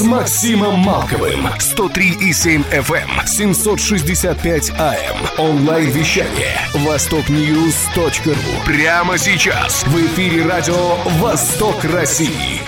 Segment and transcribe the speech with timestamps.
[0.00, 1.46] с Максимом Малковым.
[1.58, 5.16] 103,7 FM, 765 AM.
[5.36, 6.56] Онлайн-вещание.
[6.72, 8.32] Востокньюз.ру.
[8.64, 12.62] Прямо сейчас в эфире радио «Восток России».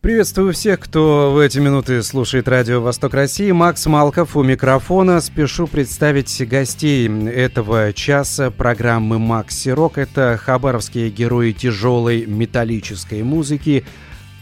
[0.00, 3.52] Приветствую всех, кто в эти минуты слушает радио «Восток России».
[3.52, 5.20] Макс Малков у микрофона.
[5.20, 9.96] Спешу представить гостей этого часа программы «Макси Рок».
[9.96, 13.84] Это хабаровские герои тяжелой металлической музыки,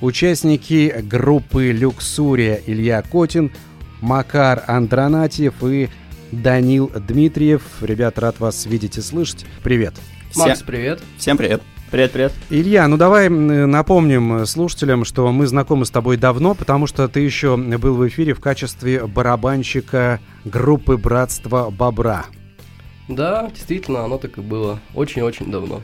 [0.00, 3.50] участники группы «Люксурия» Илья Котин,
[4.00, 5.88] Макар Андронатьев и
[6.32, 7.62] Данил Дмитриев.
[7.80, 9.44] Ребят, рад вас видеть и слышать.
[9.62, 9.94] Привет.
[10.36, 11.02] Макс, привет.
[11.18, 11.62] Всем привет.
[11.90, 12.32] Привет, привет.
[12.50, 17.56] Илья, ну давай напомним слушателям, что мы знакомы с тобой давно, потому что ты еще
[17.56, 22.26] был в эфире в качестве барабанщика группы «Братство Бобра».
[23.08, 24.78] Да, действительно, оно так и было.
[24.94, 25.82] Очень-очень давно.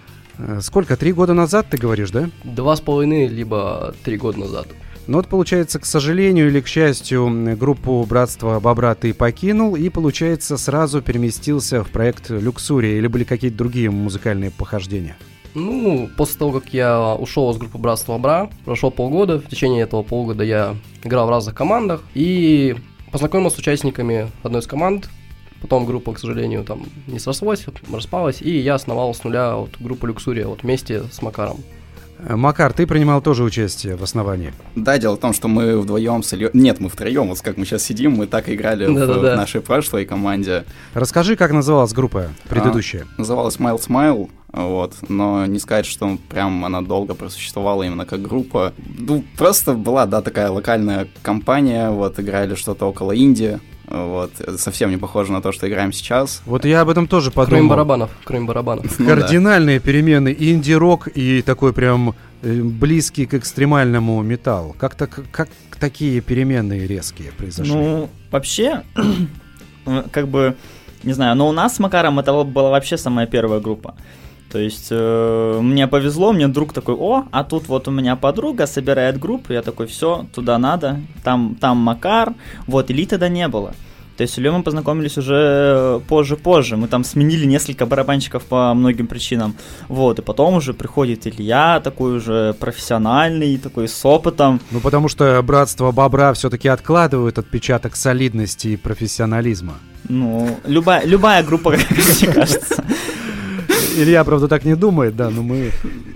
[0.60, 0.96] Сколько?
[0.96, 2.30] Три года назад, ты говоришь, да?
[2.44, 4.68] Два с половиной, либо три года назад.
[5.06, 10.56] Ну вот, получается, к сожалению или к счастью, группу «Братство Бобра» ты покинул и, получается,
[10.56, 15.16] сразу переместился в проект «Люксурия» или были какие-то другие музыкальные похождения?
[15.54, 19.38] Ну, после того, как я ушел из группы Братства Бобра, прошло полгода.
[19.38, 22.74] В течение этого полгода я играл в разных командах и
[23.12, 25.08] познакомился с участниками одной из команд.
[25.66, 30.06] Потом группа, к сожалению, там не срослась, распалась, и я основал с нуля вот группу
[30.06, 31.56] Люксурия вот вместе с Макаром.
[32.20, 34.54] Макар, ты принимал тоже участие в основании?
[34.76, 36.50] Да, дело в том, что мы вдвоем с Ильей...
[36.52, 40.04] Нет, мы втроем, вот как мы сейчас сидим, мы так играли в, в нашей прошлой
[40.04, 40.64] команде.
[40.94, 43.06] Расскажи, как называлась группа предыдущая?
[43.16, 48.22] А, называлась Smile Smile, вот, но не сказать, что прям она долго просуществовала именно как
[48.22, 48.72] группа.
[48.96, 53.58] Ну, просто была, да, такая локальная компания, вот, играли что-то около Индии,
[53.88, 56.42] вот, совсем не похоже на то, что играем сейчас.
[56.44, 57.58] Вот я об этом тоже подумал.
[57.58, 58.98] Кроме барабанов, кроме барабанов.
[58.98, 59.84] Ну, Кардинальные да.
[59.84, 64.74] перемены, инди-рок и такой прям э, близкий к экстремальному металлу.
[64.78, 65.48] Как-то как
[65.78, 67.72] такие переменные резкие произошли?
[67.72, 68.82] Ну, вообще,
[70.10, 70.56] как бы,
[71.04, 73.94] не знаю, но у нас с Макаром это была вообще самая первая группа.
[74.50, 78.66] То есть э, мне повезло, мне друг такой, о, а тут вот у меня подруга
[78.66, 82.34] собирает группу, я такой, все, туда надо, там, там Макар,
[82.66, 83.74] вот, Ильи тогда не было.
[84.16, 86.76] То есть с Ильей мы познакомились уже позже-позже.
[86.76, 89.54] Мы там сменили несколько барабанщиков по многим причинам.
[89.88, 94.60] Вот, и потом уже приходит Илья, такой уже профессиональный, такой с опытом.
[94.70, 99.74] Ну, потому что братство Бобра все-таки откладывает отпечаток солидности и профессионализма.
[100.08, 102.84] Ну, любая, любая группа, как мне кажется.
[103.96, 105.70] Илья, правда, так не думает, да, но мы,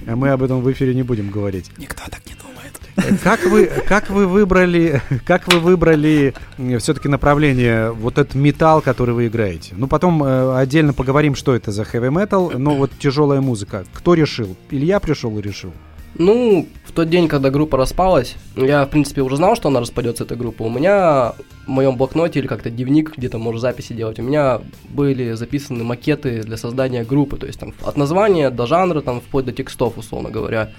[0.07, 1.71] мы об этом в эфире не будем говорить.
[1.79, 3.21] Никто так не думает.
[3.23, 6.35] Как вы, как вы выбрали, как вы выбрали
[6.79, 9.75] все-таки направление, вот этот металл, который вы играете?
[9.77, 13.85] Ну, потом э, отдельно поговорим, что это за heavy metal, но вот тяжелая музыка.
[13.95, 14.57] Кто решил?
[14.71, 15.73] Илья пришел и решил?
[16.17, 20.25] Ну, в тот день, когда группа распалась, я, в принципе, уже знал, что она распадется,
[20.25, 20.65] эта группа.
[20.65, 21.33] У меня
[21.71, 26.57] моем блокноте или как-то дневник, где-то можешь записи делать, у меня были записаны макеты для
[26.57, 30.71] создания группы, то есть там от названия до жанра, там вплоть до текстов, условно говоря.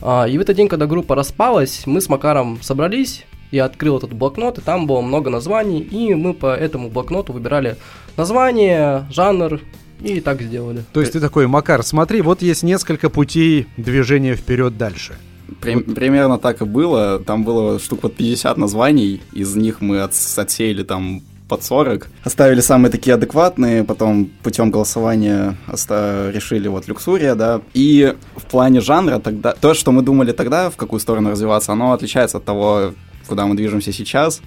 [0.00, 4.12] А, и в этот день, когда группа распалась, мы с Макаром собрались, я открыл этот
[4.12, 7.76] блокнот, и там было много названий, и мы по этому блокноту выбирали
[8.16, 9.60] название, жанр,
[10.00, 10.84] и так сделали.
[10.92, 15.16] То есть ты такой, Макар, смотри, вот есть несколько путей движения вперед дальше.
[15.60, 17.18] Примерно так и было.
[17.18, 22.08] Там было штук под 50 названий, из них мы от, отсеяли там под 40.
[22.24, 27.60] Оставили самые такие адекватные, потом путем голосования оста- решили вот люксурия, да.
[27.74, 31.92] И в плане жанра тогда, то, что мы думали тогда, в какую сторону развиваться, оно
[31.92, 32.94] отличается от того,
[33.26, 34.40] куда мы движемся сейчас.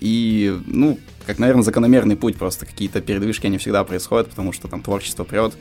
[0.00, 4.82] И, ну, как, наверное, закономерный путь, просто какие-то передвижки, они всегда происходят, потому что там
[4.82, 5.54] творчество прет.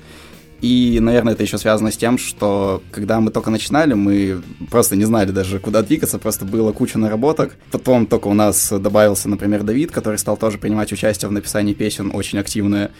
[0.61, 5.05] И, наверное, это еще связано с тем, что когда мы только начинали, мы просто не
[5.05, 7.55] знали даже, куда двигаться, просто было куча наработок.
[7.71, 12.11] Потом только у нас добавился, например, Давид, который стал тоже принимать участие в написании песен
[12.13, 12.91] очень активное.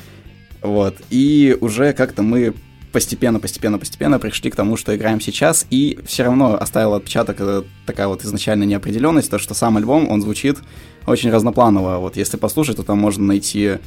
[0.61, 0.95] Вот.
[1.09, 2.53] И уже как-то мы
[2.91, 7.63] постепенно, постепенно, постепенно пришли к тому, что играем сейчас, и все равно оставил отпечаток э,
[7.85, 10.57] такая вот изначальная неопределенность, то, что сам альбом, он звучит
[11.05, 11.99] очень разнопланово.
[11.99, 13.77] Вот если послушать, то там можно найти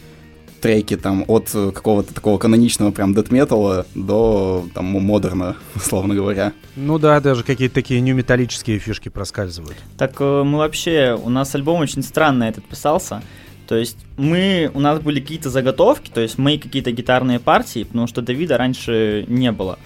[0.62, 6.52] треки там от какого-то такого каноничного прям дэт-металла до там модерна, условно говоря.
[6.76, 9.76] Ну да, даже какие-то такие нью-металлические фишки проскальзывают.
[9.98, 13.22] Так э, мы вообще, у нас альбом очень странно этот писался.
[13.66, 18.06] То есть мы, у нас были какие-то заготовки, то есть мои какие-то гитарные партии, потому
[18.06, 19.78] что Давида раньше не было.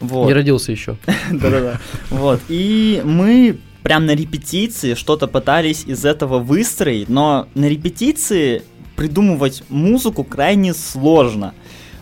[0.00, 0.26] Вот.
[0.26, 0.96] Не родился еще.
[1.30, 1.80] Да-да-да.
[2.10, 2.40] Вот.
[2.48, 8.62] И мы прям на репетиции что-то пытались из этого выстроить, но на репетиции
[8.96, 11.54] придумывать музыку крайне сложно.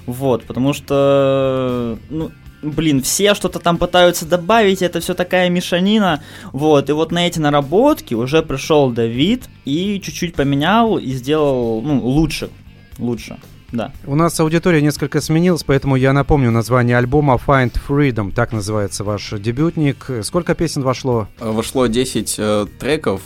[0.06, 6.22] Вот, потому что, ну, блин, все что-то там пытаются добавить, это все такая мешанина.
[6.52, 12.00] Вот, и вот на эти наработки уже пришел Давид и чуть-чуть поменял и сделал, ну,
[12.00, 12.50] лучше.
[12.98, 13.38] Лучше.
[13.72, 13.90] Да.
[14.06, 19.30] У нас аудитория несколько сменилась, поэтому я напомню название альбома Find Freedom, так называется ваш
[19.38, 20.10] дебютник.
[20.22, 21.28] Сколько песен вошло?
[21.38, 23.22] Вошло 10 э, треков.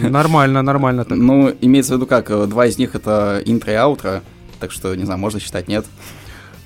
[0.00, 1.04] Нормально, нормально.
[1.04, 1.18] Так.
[1.18, 4.22] Ну, имеется в виду как, э, два из них это интро и аутро,
[4.60, 5.86] так что, не знаю, можно считать, нет.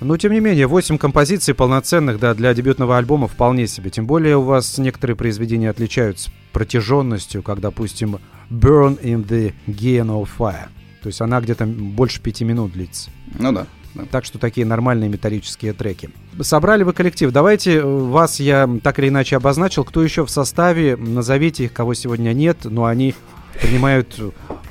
[0.00, 3.90] Но, тем не менее, 8 композиций полноценных, да, для дебютного альбома вполне себе.
[3.90, 8.18] Тем более у вас некоторые произведения отличаются протяженностью, как, допустим,
[8.50, 10.68] Burn in the Gain of Fire.
[11.02, 13.10] То есть она где-то больше пяти минут длится.
[13.38, 13.66] Ну да.
[13.96, 14.04] Да.
[14.10, 16.10] Так что такие нормальные металлические треки.
[16.40, 17.32] Собрали вы коллектив.
[17.32, 19.84] Давайте э, вас я так или иначе обозначил.
[19.84, 20.96] Кто еще в составе?
[20.96, 23.14] Назовите их, кого сегодня нет, но они
[23.60, 24.18] принимают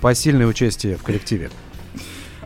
[0.01, 1.49] посильное участие в коллективе.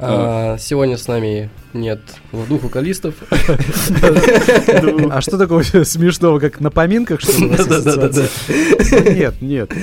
[0.01, 1.99] А, сегодня с нами нет
[2.31, 3.15] двух вокалистов.
[5.11, 7.49] А что такого смешного, как на поминках, что ли?
[7.49, 8.25] Да-да-да.
[9.11, 9.73] Нет, нет.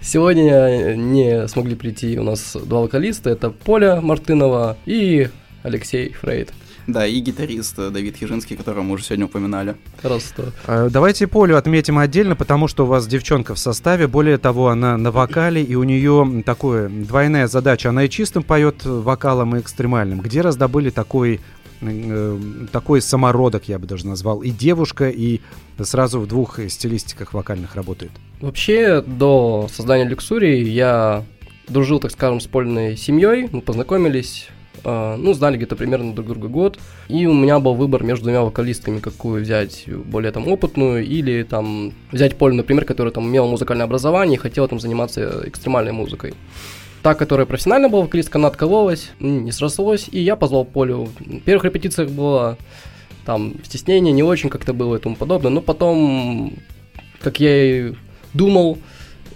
[0.00, 3.30] Сегодня не смогли прийти у нас два вокалиста.
[3.30, 5.28] Это Поля Мартынова и
[5.64, 6.52] Алексей Фрейд.
[6.86, 9.74] Да, и гитарист э, Давид Хижинский, которого мы уже сегодня упоминали.
[10.02, 10.34] Раз
[10.66, 14.06] а, Давайте Полю отметим отдельно, потому что у вас девчонка в составе.
[14.06, 17.88] Более того, она на вокале, и у нее такое двойная задача.
[17.88, 20.20] Она и чистым поет вокалом, и экстремальным.
[20.20, 21.40] Где раздобыли такой
[21.80, 22.38] э,
[22.70, 25.40] такой самородок, я бы даже назвал, и девушка, и
[25.80, 28.12] сразу в двух стилистиках вокальных работает.
[28.42, 31.24] Вообще, до создания Люксурии я
[31.68, 34.53] дружил, так скажем, с польной семьей, мы познакомились, э,
[34.84, 36.78] ну, знали где-то примерно друг друга год,
[37.08, 41.92] и у меня был выбор между двумя вокалистками, какую взять, более там опытную, или там
[42.12, 46.34] взять Полю, например, которая там имела музыкальное образование и хотела там заниматься экстремальной музыкой.
[47.02, 51.08] Та, которая профессионально была вокалистка, она откололась, не срослось, и я позвал Полю.
[51.18, 52.56] В первых репетициях было
[53.26, 56.54] там стеснение, не очень как-то было и тому подобное, но потом,
[57.20, 57.92] как я и
[58.32, 58.78] думал,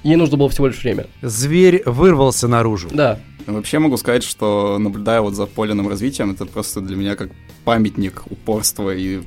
[0.03, 1.07] ей нужно было всего лишь время.
[1.21, 2.89] Зверь вырвался наружу.
[2.93, 3.19] Да.
[3.49, 7.31] Вообще могу сказать, что наблюдая вот за Полиным развитием, это просто для меня как
[7.65, 9.23] памятник упорства и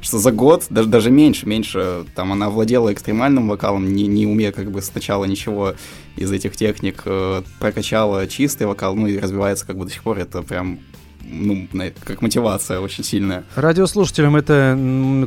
[0.00, 4.50] что за год, даже, даже меньше, меньше, там она владела экстремальным вокалом, не, не умея
[4.50, 5.74] как бы сначала ничего
[6.16, 10.18] из этих техник, э, прокачала чистый вокал, ну и развивается как бы до сих пор,
[10.18, 10.80] это прям
[11.22, 11.68] ну,
[12.04, 13.44] как мотивация очень сильная.
[13.54, 14.76] Радиослушателям это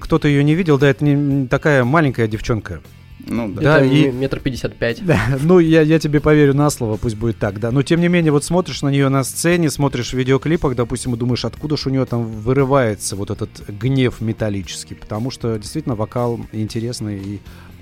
[0.01, 2.81] кто-то ее не видел, да, это не такая маленькая девчонка.
[3.25, 3.61] Ну, да.
[3.61, 4.11] да и...
[4.11, 5.03] метр пятьдесят пять.
[5.05, 7.71] Да, ну, я, я тебе поверю на слово, пусть будет так, да.
[7.71, 11.17] Но, тем не менее, вот смотришь на нее на сцене, смотришь в видеоклипах, допустим, и
[11.17, 16.39] думаешь, откуда же у нее там вырывается вот этот гнев металлический, потому что действительно вокал
[16.51, 17.41] интересный и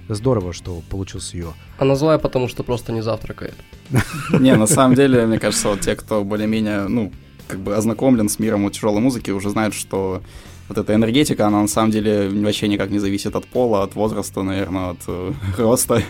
[0.10, 1.54] здорово, что получился ее.
[1.78, 3.56] Она злая, потому что просто не завтракает.
[4.40, 7.12] Не, на самом деле, мне кажется, вот те, кто более-менее, ну,
[7.48, 10.22] как бы ознакомлен с миром тяжелой музыки, уже знают, что
[10.68, 14.44] вот эта энергетика, она на самом деле вообще никак не зависит от пола, от возраста,
[14.44, 16.02] наверное, от э, роста.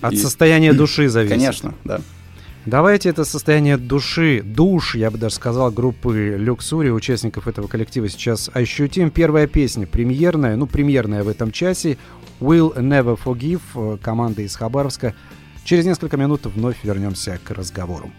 [0.00, 0.16] От и...
[0.16, 1.36] состояния души зависит.
[1.36, 2.00] Конечно, да.
[2.64, 8.48] Давайте это состояние души, душ, я бы даже сказал, группы Люксури, участников этого коллектива сейчас
[8.54, 9.10] ощутим.
[9.10, 11.98] Первая песня, премьерная, ну, премьерная в этом часе,
[12.40, 15.14] Will Never Forgive, э, команда из Хабаровска.
[15.64, 18.12] Через несколько минут вновь вернемся к разговору.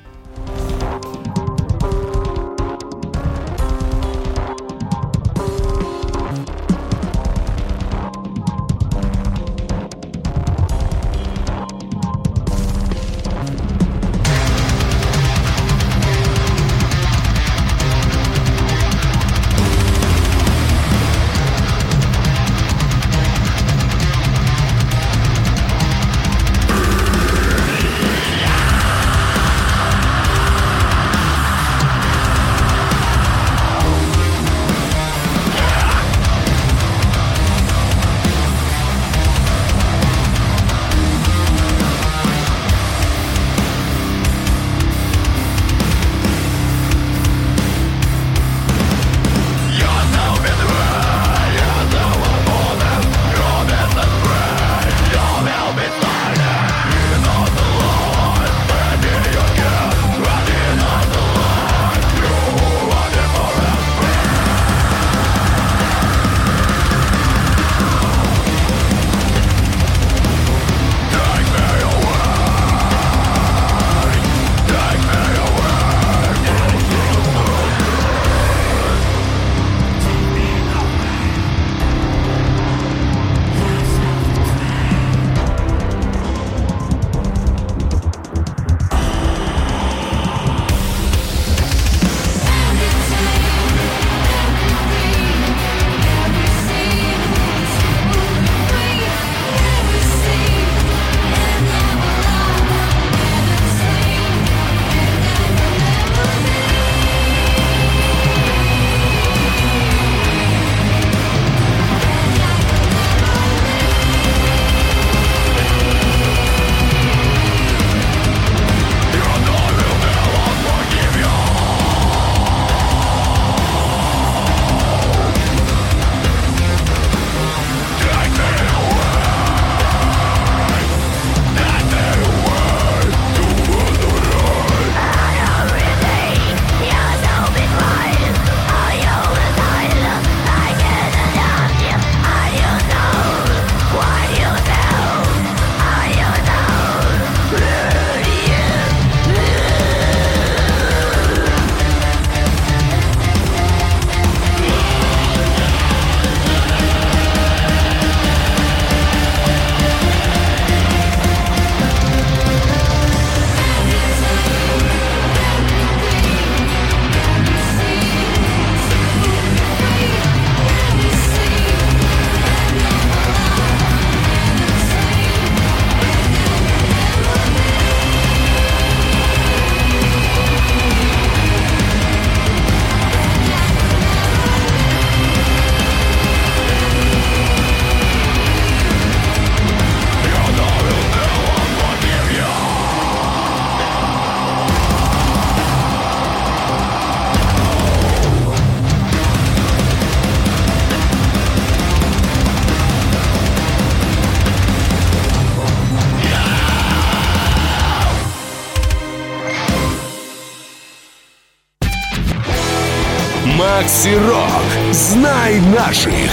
[215.43, 216.31] Знай наших.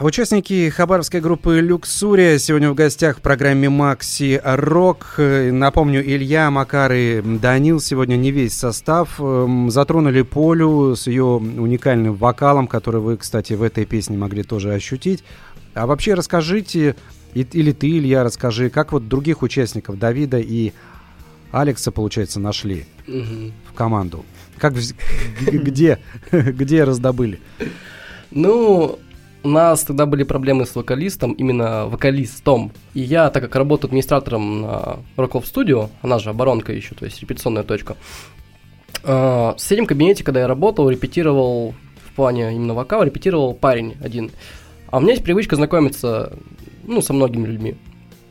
[0.00, 5.14] Участники хабаровской группы «Люксурия» сегодня в гостях в программе «Макси Рок».
[5.18, 9.20] Напомню, Илья, Макар и Данил сегодня не весь состав.
[9.20, 14.72] Эм, затронули Полю с ее уникальным вокалом, который вы, кстати, в этой песне могли тоже
[14.74, 15.22] ощутить.
[15.74, 16.96] А вообще расскажите,
[17.32, 20.72] или ты, Илья, расскажи, как вот других участников Давида и
[21.52, 23.52] Алекса, получается, нашли Мгм.
[23.70, 24.24] в команду?
[24.58, 24.74] Как,
[25.40, 25.98] где,
[26.32, 27.40] где раздобыли?
[28.30, 28.98] Ну,
[29.42, 32.72] у нас тогда были проблемы с вокалистом, именно вокалистом.
[32.94, 37.20] И я, так как работаю администратором на Роков Студио, она же оборонка еще, то есть
[37.20, 37.96] репетиционная точка,
[39.04, 41.74] э, в соседнем кабинете, когда я работал, репетировал
[42.06, 44.32] в плане именно вокала, репетировал парень один.
[44.88, 46.32] А у меня есть привычка знакомиться,
[46.84, 47.76] ну, со многими людьми.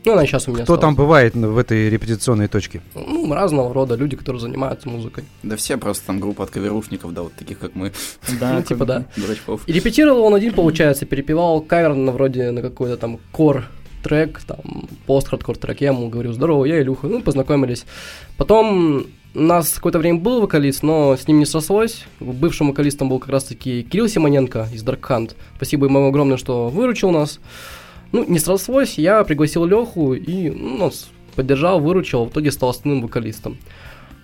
[0.05, 0.81] Ну, она сейчас у меня Кто осталась.
[0.81, 2.81] там бывает в этой репетиционной точке?
[2.93, 5.23] Ну, разного рода люди, которые занимаются музыкой.
[5.43, 7.91] Да все просто там группа от коверушников, да, вот таких, как мы,
[8.39, 9.05] Да, ну, типа, да.
[9.17, 9.61] дурачков.
[9.67, 13.65] И репетировал он один, получается, перепевал кавер на вроде на какой-то там кор
[14.03, 15.81] трек, там, пост-хардкор трек.
[15.81, 17.07] Я ему говорю, здорово, я Илюха.
[17.07, 17.85] Ну, познакомились.
[18.37, 22.05] Потом у нас какое-то время был вокалист, но с ним не срослось.
[22.19, 25.31] Бывшим вокалистом был как раз-таки Кирилл Симоненко из Dark Hunt.
[25.55, 27.39] Спасибо ему огромное, что выручил нас.
[28.11, 33.01] Ну, не срослось, я пригласил Леху и ну, нас поддержал, выручил, в итоге стал основным
[33.03, 33.57] вокалистом.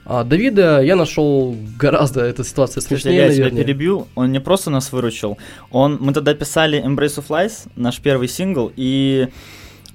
[0.06, 3.64] А Давида я нашел гораздо, эта ситуация смешнее, я тебя наверное.
[3.64, 4.08] перебью.
[4.16, 5.38] Он не просто нас выручил.
[5.70, 9.28] Он, мы тогда писали Embrace of Lies, наш первый сингл, и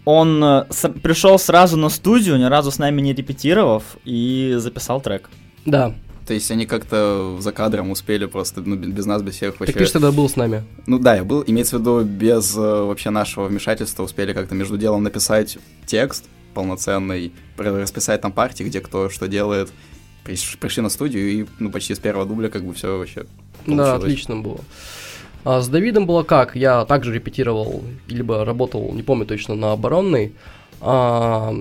[0.04, 5.00] он э, с- пришел сразу на студию, ни разу с нами не репетировав, и записал
[5.00, 5.28] трек.
[5.64, 5.92] Да,
[6.26, 9.72] То есть они как-то за кадром успели просто, ну, без нас, без всех вообще.
[9.72, 10.64] так ты же тогда был с нами.
[10.86, 14.76] Ну да, я был, имеется в виду, без э, вообще нашего вмешательства успели как-то между
[14.76, 15.56] делом написать
[15.86, 19.70] текст полноценный, расписать там партии, где кто что делает.
[20.24, 23.26] Приш- Пришли на студию и ну, почти с первого дубля как бы все вообще Да,
[23.76, 24.02] получилось.
[24.02, 24.58] отлично было.
[25.44, 26.56] А с Давидом было как?
[26.56, 30.32] Я также репетировал, либо работал, не помню точно, на оборонной.
[30.80, 31.54] А,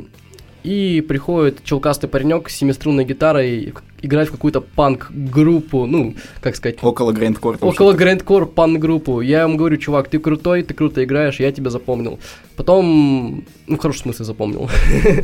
[0.66, 7.12] и приходит челкастый паренек с семиструнной гитарой играть в какую-то панк-группу, ну, как сказать, Около
[7.12, 7.58] Грандкор.
[7.62, 9.22] около грандкор панк-группу.
[9.22, 12.20] Я ему говорю, чувак, ты крутой, ты круто играешь, я тебя запомнил.
[12.56, 14.70] Потом, ну, в хорошем смысле запомнил.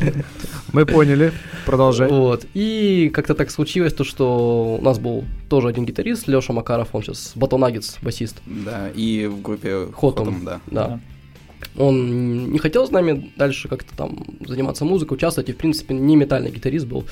[0.72, 1.32] Мы поняли.
[1.66, 2.08] Продолжай.
[2.08, 2.46] Вот.
[2.54, 7.02] И как-то так случилось, то, что у нас был тоже один гитарист, Леша Макаров, он
[7.02, 8.42] сейчас Батонагец, басист.
[8.46, 10.26] Да, и в группе Хотом.
[10.26, 10.60] Хотом, да.
[10.66, 11.00] Да.
[11.76, 16.16] Он не хотел с нами дальше как-то там заниматься музыкой, участвовать, и, в принципе, не
[16.16, 17.04] метальный гитарист был.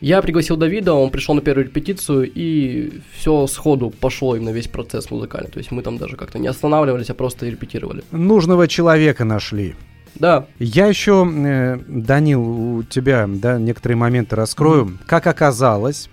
[0.00, 5.12] Я пригласил Давида, он пришел на первую репетицию, и все сходу пошло именно весь процесс
[5.12, 5.48] музыкальный.
[5.48, 8.02] То есть мы там даже как-то не останавливались, а просто репетировали.
[8.10, 9.76] Нужного человека нашли.
[10.16, 14.98] Да, Я еще, э, Данил, у тебя да, некоторые моменты раскрою.
[15.06, 16.10] Как оказалось,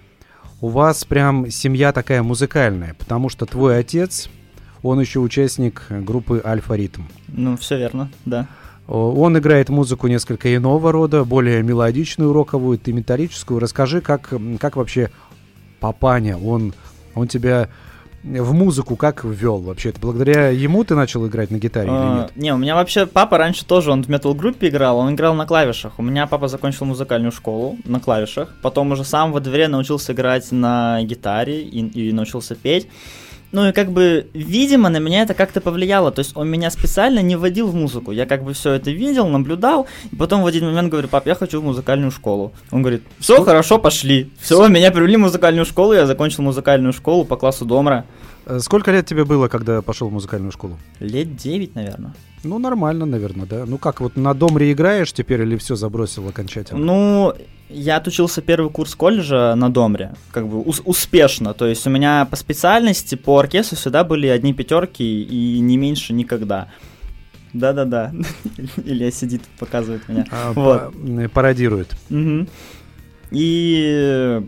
[0.61, 4.29] у вас прям семья такая музыкальная, потому что твой отец,
[4.83, 7.03] он еще участник группы Альфа Ритм.
[7.27, 8.47] Ну, все верно, да.
[8.87, 13.59] О, Он играет музыку несколько иного рода, более мелодичную, роковую, ты металлическую.
[13.59, 15.11] Расскажи, как, как вообще
[15.79, 16.73] папаня, он,
[17.13, 17.69] он тебя
[18.23, 19.89] в музыку как ввел вообще?
[19.89, 22.31] Это благодаря ему ты начал играть на гитаре или А, нет?
[22.35, 25.99] Не, у меня вообще папа раньше тоже, он в метал-группе играл, он играл на клавишах.
[25.99, 30.51] У меня папа закончил музыкальную школу на клавишах, потом уже сам во дворе научился играть
[30.51, 32.87] на гитаре и, и научился петь.
[33.51, 36.11] Ну и как бы, видимо, на меня это как-то повлияло.
[36.11, 38.11] То есть он меня специально не вводил в музыку.
[38.11, 41.35] Я как бы все это видел, наблюдал, и потом в один момент говорю, пап, я
[41.35, 42.53] хочу в музыкальную школу.
[42.71, 44.31] Он говорит, все, хорошо, пошли.
[44.39, 48.05] Все, меня привели в музыкальную школу, я закончил музыкальную школу по классу Домра.
[48.45, 50.77] Э, Сколько лет тебе было, когда пошел в музыкальную школу?
[50.99, 52.13] Лет 9, наверное.
[52.43, 53.65] Ну, нормально, наверное, да.
[53.65, 56.79] Ну как, вот на домре играешь теперь или все забросил окончательно?
[56.79, 57.33] Ну,
[57.69, 61.53] я отучился первый курс колледжа на Домре, как бы ус- успешно.
[61.53, 66.13] То есть у меня по специальности, по оркестру всегда были одни пятерки и не меньше
[66.13, 66.67] никогда.
[67.53, 68.11] Да-да-да.
[68.85, 70.25] Илья сидит, показывает меня.
[70.31, 70.93] А, вот.
[71.07, 71.95] э, пародирует.
[72.09, 72.47] Мгм.
[73.31, 74.41] И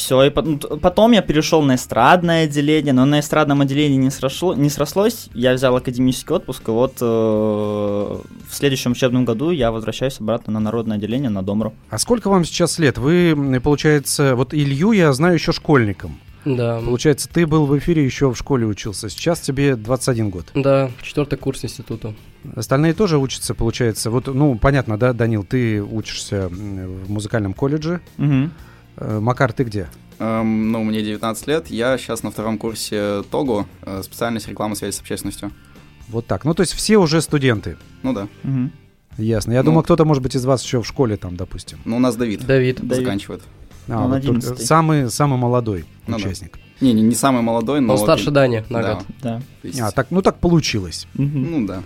[0.00, 4.54] все, и ну, потом я перешел на эстрадное отделение, но на эстрадном отделении не, сросло,
[4.54, 5.28] не срослось.
[5.34, 10.60] Я взял академический отпуск, и вот э, в следующем учебном году я возвращаюсь обратно на
[10.60, 11.74] народное отделение, на Домру.
[11.90, 12.96] А сколько вам сейчас лет?
[12.98, 16.18] Вы, получается, вот Илью я знаю еще школьником.
[16.46, 16.80] да.
[16.80, 19.10] Получается, ты был в эфире еще в школе учился.
[19.10, 20.46] Сейчас тебе 21 год.
[20.54, 22.14] Да, четвертый курс института.
[22.56, 24.10] Остальные тоже учатся, получается.
[24.10, 28.00] Вот, ну, понятно, да, Данил, ты учишься в музыкальном колледже.
[28.16, 28.50] Мгм.
[28.96, 29.88] Э, Макар, ты где?
[30.18, 34.94] Эм, ну, мне 19 лет, я сейчас на втором курсе ТОГУ, э, специальность реклама связи
[34.94, 35.50] с общественностью.
[36.08, 36.44] Вот так.
[36.44, 37.76] Ну, то есть все уже студенты.
[38.02, 38.28] Ну да.
[38.42, 38.72] Мгм.
[39.16, 39.52] Ясно.
[39.52, 39.66] Я Ну.
[39.66, 41.78] думал, кто-то, может быть, из вас еще в школе там, допустим.
[41.84, 42.76] Ну, у нас Давид, Давид.
[42.80, 42.96] Давид.
[42.96, 43.42] заканчивает.
[43.88, 44.64] А, Он вот только 11-й.
[44.64, 46.24] самый, самый молодой Ну да.
[46.24, 46.58] участник.
[46.80, 47.92] Не, не, не самый молодой, но...
[47.94, 48.94] Он вот старше и- Дани на да.
[48.94, 49.04] год.
[49.22, 49.42] Да.
[49.80, 51.06] А, так, ну так получилось.
[51.14, 51.50] Мгм.
[51.50, 51.82] Ну да.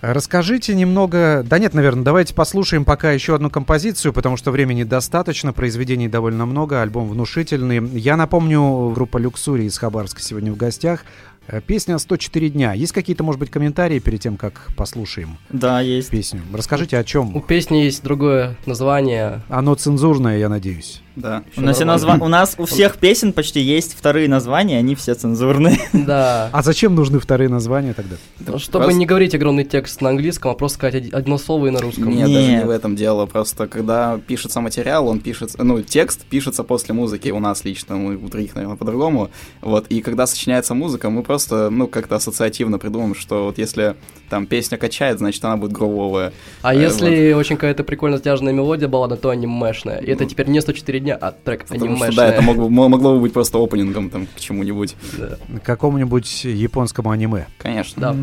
[0.00, 1.44] Расскажите немного...
[1.46, 6.46] Да нет, наверное, давайте послушаем пока еще одну композицию, потому что времени достаточно, произведений довольно
[6.46, 7.86] много, альбом внушительный.
[7.98, 11.04] Я напомню, группа «Люксури» из Хабаровска сегодня в гостях.
[11.48, 12.72] Э, Песня «104 дня».
[12.72, 16.08] Есть какие-то, может быть, комментарии перед тем, как послушаем Да, есть.
[16.08, 16.40] песню?
[16.50, 17.42] Расскажите, о У чем?
[17.42, 19.42] песни есть другое название.
[19.50, 21.02] Оно цензурное, я надеюсь.
[21.16, 21.42] Да.
[21.56, 25.78] У нас, назва- у нас у всех песен почти есть вторые названия, они все цензурные.
[25.92, 26.48] Да.
[26.52, 28.16] А зачем нужны вторые названия тогда?
[28.38, 31.66] Да Ну, Чтобы просто- не говорить огромный текст на английском, а просто сказать одно слово
[31.66, 32.08] и на русском.
[32.08, 32.62] Нет, даже Нет.
[32.62, 33.26] не в этом дело.
[33.26, 37.28] Просто когда пишется материал, он пишется, ну, текст пишется после музыки.
[37.30, 39.30] У нас лично, мы у других, наверное, по-другому.
[39.60, 39.86] Вот.
[39.88, 43.94] И когда сочиняется музыка, мы просто, ну, как-то ассоциативно придумаем, что вот если
[44.30, 46.32] там песня качает, значит она будет грувовая.
[46.62, 49.98] А Э, если очень какая-то прикольно затяжная мелодия баллада, то анимешная.
[49.98, 52.16] И это теперь не 104 дня, а трек Потому что, анимешная.
[52.16, 54.96] да, это мог бы- мо- могло бы быть просто опенингом там к чему-нибудь.
[55.18, 55.36] Да.
[55.58, 57.46] К какому-нибудь японскому аниме.
[57.58, 58.00] Конечно.
[58.00, 58.16] Да.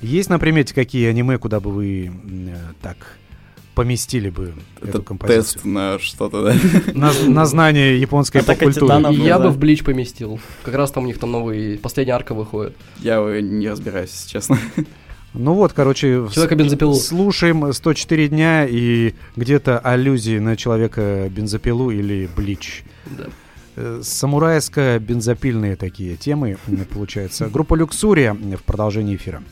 [0.00, 2.96] Есть на примете какие аниме, куда бы вы э, так
[3.74, 5.42] поместили бы Это эту композицию?
[5.54, 6.54] тест на что-то, да.
[6.92, 8.86] На, на знание японской Атака поп-культуры.
[8.86, 9.16] титанов.
[9.16, 9.44] Ну я да.
[9.46, 10.40] бы в Блич поместил.
[10.62, 12.76] Как раз там у них там новый, последняя арка выходит.
[12.98, 14.58] Я не разбираюсь, если честно.
[15.34, 16.94] Ну вот, короче, с- Человека-бензопилу.
[16.94, 22.84] слушаем 104 дня и где-то аллюзии на человека-бензопилу или Блич.
[23.06, 23.24] Да.
[23.76, 26.56] Э, Самурайско-бензопильные такие темы,
[26.92, 27.48] получается.
[27.48, 29.42] Группа Люксурия в продолжении эфира.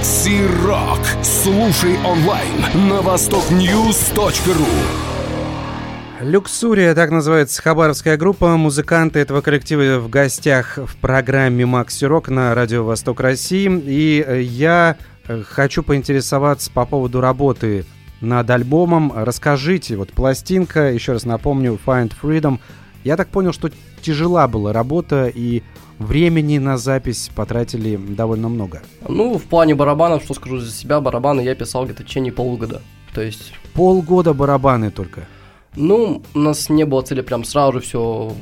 [0.00, 0.98] Макси Рок.
[1.22, 4.66] Слушай онлайн на востокньюз.ру.
[6.22, 8.56] Люксурия, так называется хабаровская группа.
[8.56, 13.70] Музыканты этого коллектива в гостях в программе Макси Рок на Радио Восток России.
[13.84, 14.96] И э, я
[15.28, 17.84] э, хочу поинтересоваться по поводу работы
[18.22, 19.12] над альбомом.
[19.14, 22.58] Расскажите, вот пластинка, еще раз напомню, Find Freedom.
[23.04, 25.62] Я так понял, что тяжела была работа и
[26.00, 28.82] времени на запись потратили довольно много.
[29.08, 32.82] Ну, в плане барабанов, что скажу за себя, барабаны я писал где-то в течение полугода.
[33.14, 35.26] То есть, Полгода барабаны только.
[35.76, 38.32] ну, у нас не было цели прям сразу же все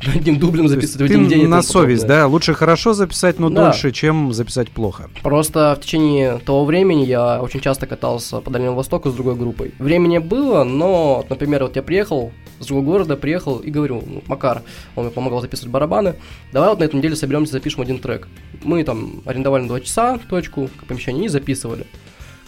[0.14, 1.46] одним дублем записывать в один день.
[1.46, 2.22] на совесть, подобное.
[2.22, 2.26] да?
[2.28, 3.64] Лучше хорошо записать, но Да.
[3.66, 5.10] дольше, чем записать плохо.
[5.22, 9.72] Просто в течение того времени я очень часто катался по Дальнему Востоку с другой группой.
[9.78, 14.62] Времени было, но, например, вот я приехал с другого города, приехал и говорю, ну, Макар,
[14.96, 16.14] он мне помогал записывать барабаны,
[16.52, 18.28] давай вот на этой неделе соберемся, запишем один трек.
[18.62, 21.86] Мы там арендовали на два часа точку к помещению и записывали.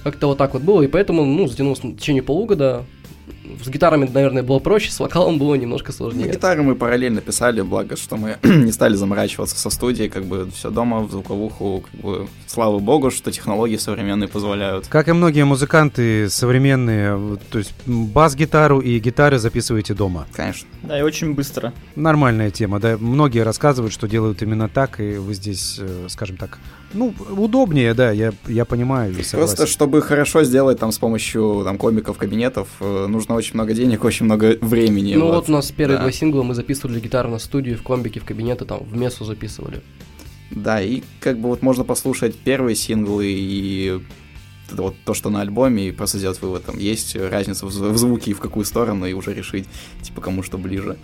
[0.04, 2.84] Как-то вот так вот было, и поэтому, ну, затянулось в течение полугода.
[3.62, 6.30] С гитарами, наверное, было проще, с вокалом было немножко сложнее.
[6.30, 10.70] гитары мы параллельно писали, благо, что мы не стали заморачиваться со студией, как бы все
[10.70, 14.87] дома, в звуковуху, как бы, слава богу, что технологии современные позволяют.
[14.88, 20.26] Как и многие музыканты современные, то есть бас-гитару и гитары записываете дома.
[20.32, 20.68] Конечно.
[20.82, 21.72] Да, и очень быстро.
[21.94, 22.96] Нормальная тема, да.
[22.98, 26.58] Многие рассказывают, что делают именно так, и вы здесь, э, скажем так,
[26.94, 29.38] ну, удобнее, да, я, я понимаю и согласен.
[29.38, 34.05] Просто, чтобы хорошо сделать там с помощью там комиков, кабинетов, э, нужно очень много денег,
[34.05, 35.14] очень много времени.
[35.14, 36.05] Ну вот у нас первые да.
[36.05, 39.83] два сингла мы записывали гитару на студию, в комбике, в кабинеты, там, в мессу записывали.
[40.50, 44.00] Да, и как бы вот можно послушать первые синглы и
[44.70, 47.98] вот то, что на альбоме, и просто сделать вывод, там есть разница в, зв- в
[47.98, 49.66] звуке и в какую сторону, и уже решить,
[50.02, 50.96] типа, кому что ближе.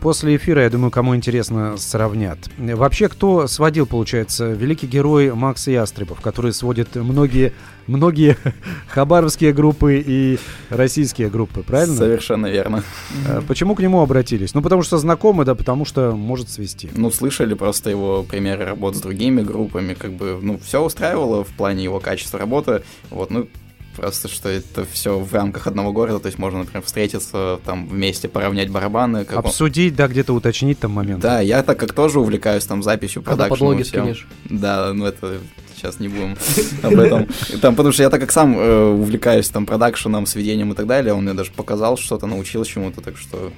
[0.00, 2.38] После эфира, я думаю, кому интересно, сравнят.
[2.56, 7.52] Вообще, кто сводил, получается, великий герой Макс Ястребов, который сводит многие,
[7.86, 8.36] многие
[8.88, 10.38] хабаровские группы и
[10.70, 11.96] российские группы, правильно?
[11.96, 12.84] Совершенно верно.
[13.28, 14.54] А Почему к нему обратились?
[14.54, 16.88] Ну, потому что знакомы, да, потому что может свести.
[16.94, 21.48] Ну, слышали просто его примеры работ с другими группами, как бы, ну, все устраивало в
[21.48, 23.48] плане его качества работы, вот, ну,
[23.96, 28.28] просто что это все в рамках одного города, то есть можно, например, встретиться там вместе,
[28.28, 29.24] поравнять барабаны.
[29.24, 31.20] Как он- Обсудить, да, где-то уточнить там момент.
[31.20, 33.72] Да, я так как тоже увлекаюсь там записью, Когда продакшеном.
[33.72, 34.26] подлоги скинешь.
[34.44, 35.38] Да, ну это
[35.76, 36.36] сейчас не будем
[36.82, 37.26] об этом.
[37.60, 41.12] Там, потому что я так как сам э, увлекаюсь там продакшеном, сведением и так далее,
[41.14, 43.52] он мне даже показал что-то, научил чему-то, так что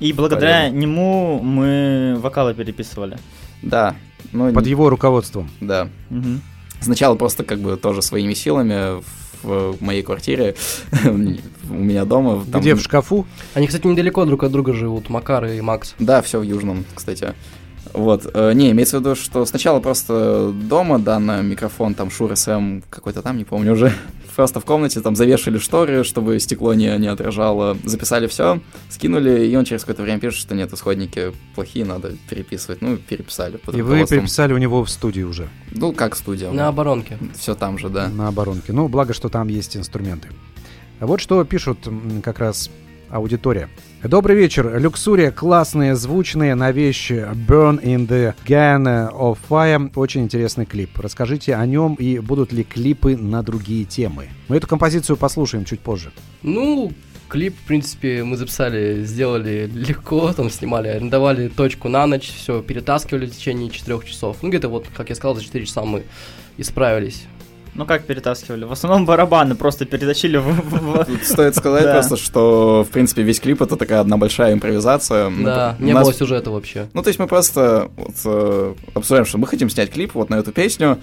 [0.00, 0.76] И благодаря Полезно.
[0.78, 3.18] нему мы вокалы переписывали.
[3.62, 3.94] да.
[4.32, 5.48] Ну, Под не- его руководством.
[5.60, 5.88] Да.
[6.10, 6.42] Мгм.
[6.80, 9.25] Сначала просто как бы тоже своими силами в
[9.80, 10.54] моей квартире,
[11.04, 12.44] у меня дома.
[12.50, 13.26] там- Где в шкафу?
[13.54, 15.94] Они, кстати, недалеко друг от друга живут, Макар и Макс.
[15.98, 17.34] Да, все в Южном, кстати.
[17.92, 18.30] Вот.
[18.32, 22.80] э, Не, имеется в виду, что сначала просто дома, да, на микрофон, там, Шур СМ
[22.90, 23.92] какой-то там, не помню уже,
[24.36, 29.56] просто в комнате, там, завешали шторы, чтобы стекло не, не отражало, записали все, скинули, и
[29.56, 32.82] он через какое-то время пишет, что нет, исходники плохие, надо переписывать.
[32.82, 33.58] Ну, переписали.
[33.72, 36.50] И вы переписали у него в студии уже, Ну, как студия.
[36.50, 37.18] На оборонке.
[37.38, 38.08] Все там же, да.
[38.08, 38.72] на оборонке.
[38.72, 40.28] Ну, благо, что там есть инструменты.
[40.98, 41.78] А вот что пишут
[42.22, 42.70] как раз
[43.10, 43.68] аудитория.
[44.02, 44.78] Добрый вечер.
[44.78, 49.90] Люксурия классные, звучные на вещи Burn in the Gun of Fire.
[49.96, 50.98] Очень интересный клип.
[50.98, 54.28] Расскажите о нем и будут ли клипы на другие темы.
[54.48, 56.12] Мы эту композицию послушаем чуть позже.
[56.42, 56.92] Ну,
[57.28, 63.26] клип, в принципе, мы записали, сделали легко, там снимали, арендовали точку на ночь, все, перетаскивали
[63.26, 64.38] в течение четырех часов.
[64.42, 66.04] Ну, где-то вот, как я сказал, за 4 часа мы
[66.58, 67.26] исправились.
[67.76, 68.64] Ну как перетаскивали?
[68.64, 71.04] В основном барабаны просто перетащили в...
[71.04, 71.92] Тут стоит сказать Да.
[71.94, 75.30] просто, что, в принципе, весь клип это такая одна большая импровизация.
[75.44, 76.88] Да, у не нас- было сюжета вообще.
[76.94, 80.36] Ну, то есть мы просто вот, э, обсуждаем, что мы хотим снять клип вот на
[80.36, 80.98] эту песню.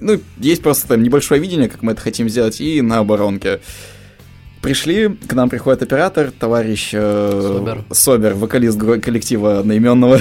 [0.00, 3.60] Ну, есть просто там небольшое видение, как мы это хотим сделать, и на оборонке.
[4.66, 7.84] Пришли, к нам приходит оператор, товарищ э, Собер.
[7.92, 10.18] Собер, вокалист коллектива одноименного.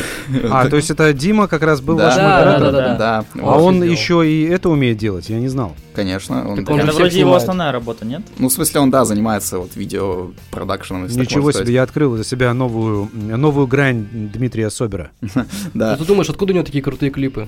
[0.51, 2.05] А, то есть это Дима как раз был Да.
[2.05, 2.71] вашим Да, оператором?
[2.73, 2.95] да, да.
[2.95, 3.91] Да, А вот, он сделал.
[3.91, 5.75] еще и это умеет делать, я не знал.
[5.95, 6.47] конечно.
[6.47, 8.21] он- Так он Это вроде его основная работа, нет?
[8.37, 11.07] Ну, в смысле, он, да, занимается вот видеопродакшеном.
[11.07, 15.09] Ничего себе, я открыл для себя новую, новую грань Дмитрия Собера.
[15.73, 15.93] Да.
[15.93, 17.47] Ну, ты думаешь, откуда у него такие крутые клипы?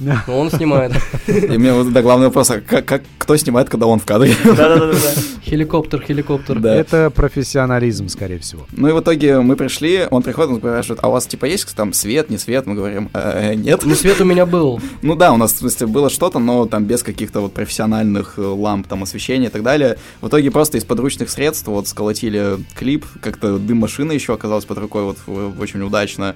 [0.00, 0.92] Ну, он снимает.
[1.26, 4.34] И мне вот, да, главный вопрос, а как, как- кто снимает, когда он в кадре?
[4.44, 4.96] Да-да-да.
[5.44, 6.58] Хеликоптер, хеликоптер.
[6.60, 6.74] Да.
[6.74, 8.66] Это профессионализм, скорее всего.
[8.72, 11.74] Ну и в итоге мы пришли, он приходит, он спрашивает, а у вас типа есть
[11.74, 12.66] там свет, не свет?
[12.66, 13.82] Мы говорим, «Э, нет.
[13.84, 14.80] Ну, свет у меня был.
[15.02, 18.42] Ну да, у нас, в смысле, было что-то, но там без каких-то вот профессиональных э,
[18.42, 19.96] ламп, там, освещения и так далее.
[20.20, 24.78] В итоге просто из подручных средств вот сколотили клип, как-то дым машины еще оказалась под
[24.78, 25.18] рукой, вот
[25.58, 26.34] очень удачно.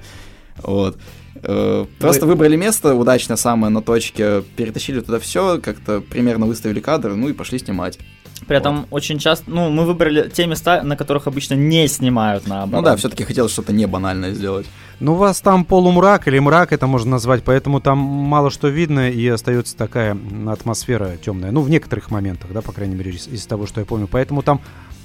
[0.61, 0.97] Вот.
[1.35, 7.15] Э, Просто выбрали место удачное самое на точке, перетащили туда все, как-то примерно выставили кадр,
[7.15, 7.99] ну и пошли снимать.
[8.47, 12.83] При этом очень часто, ну, мы выбрали те места, на которых обычно не снимают наоборот.
[12.83, 14.65] Ну да, все-таки хотелось что-то не банальное сделать.
[14.99, 19.09] Ну, у вас там полумрак или мрак, это можно назвать, поэтому там мало что видно
[19.09, 21.51] и остается такая атмосфера темная.
[21.51, 24.07] Ну, в некоторых моментах, да, по крайней мере, из, из того, что я помню.
[24.07, 24.61] Поэтому там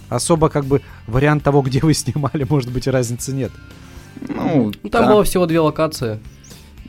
[0.08, 3.52] особо как бы вариант того, где вы снимали, может быть, и разницы нет.
[4.28, 5.12] Ну, Ну, там да.
[5.12, 6.18] было всего две локации.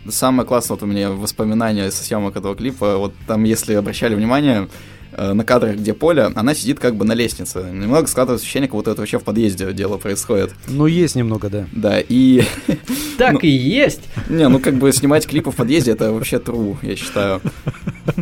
[0.07, 4.67] Самое классное вот у меня воспоминания со съемок этого клипа, вот там, если обращали внимание,
[5.11, 7.59] э, на кадрах, где Поля, она сидит как бы на лестнице.
[7.71, 10.51] Немного складывается ощущение, как будто это вообще в подъезде дело происходит.
[10.67, 11.65] Ну, есть немного, да.
[11.73, 12.43] Да, и...
[13.17, 13.39] Так Ну.
[13.39, 14.01] и есть.
[14.29, 17.41] Не, ну как бы снимать клипы в подъезде, это вообще true, я считаю.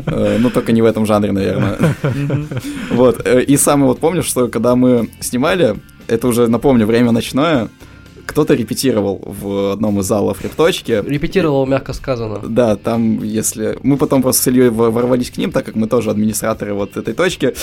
[0.07, 1.77] Э, Ну, только не в этом жанре, наверное.
[2.91, 5.75] Вот, э, и самое вот помню, что когда мы снимали,
[6.07, 7.69] это уже, напомню, время ночное,
[8.27, 11.03] кто-то репетировал в одном из залов репточки.
[11.07, 12.39] Репетировал, мягко сказано.
[12.47, 13.79] Да, там, если...
[13.81, 16.97] Мы потом просто с Ильей во- ворвались к ним, так как мы тоже администраторы вот
[16.97, 17.55] этой точки,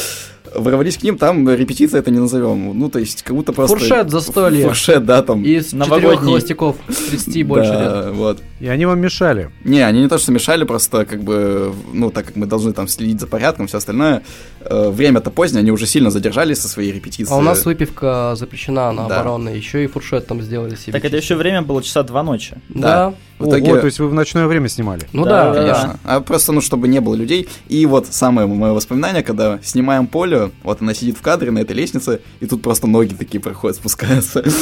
[0.54, 2.78] ворвались к ним, там репетиция это не назовем.
[2.78, 3.76] Ну, то есть, как будто просто...
[3.78, 4.66] Фуршет, застолье.
[4.66, 5.42] Фуршет, да, там.
[5.42, 7.78] Из четырех холостяков, 30 и больше лет.
[7.80, 8.42] да, вот.
[8.60, 9.50] И они вам мешали.
[9.64, 12.88] Не, они не то, что мешали, просто как бы, ну, так как мы должны там
[12.88, 14.22] следить за порядком, все остальное,
[14.60, 17.34] э, время-то позднее, они уже сильно задержались со своей репетицией.
[17.34, 19.20] А у нас выпивка запрещена на Да.
[19.20, 20.92] обороне, еще и фуршет там сделали себе.
[20.92, 22.56] Так это еще время было часа два ночи.
[22.68, 23.14] Да.
[23.44, 25.02] В итоге- Ого, то есть вы в ночное время снимали.
[25.12, 25.74] Ну Да, да, да, да.
[25.74, 26.00] Конечно.
[26.04, 27.48] А просто, ну, чтобы не было людей.
[27.68, 31.72] И вот самое мое воспоминание, когда снимаем Полю, вот она сидит в кадре на этой
[31.76, 34.44] лестнице, и тут просто ноги такие проходят, спускаются.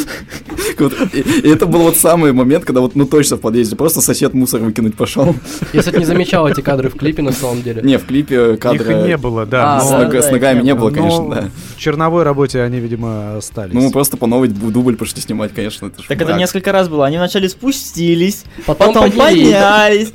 [1.12, 4.60] И это был вот самый момент, когда вот, ну, точно в подъезде, просто сосед мусор
[4.60, 5.34] выкинуть пошел.
[5.72, 7.82] Я, кстати, не замечал эти кадры в клипе на самом деле.
[7.82, 9.00] Не, в клипе кадры...
[9.00, 9.80] Их не было, да.
[9.80, 11.50] С, ногами не было, но конечно, да.
[11.76, 13.74] в черновой работе они, видимо, остались.
[13.74, 15.90] Ну, мы просто по новой дубль пошли снимать, конечно.
[16.08, 17.06] Так это несколько раз было.
[17.06, 19.42] Они вначале спустились, Потом, потом поднялись.
[19.42, 20.12] поднялись.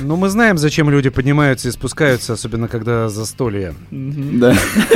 [0.00, 3.74] Ну, мы знаем, зачем люди поднимаются и спускаются, особенно когда застолье.
[3.90, 4.54] Да.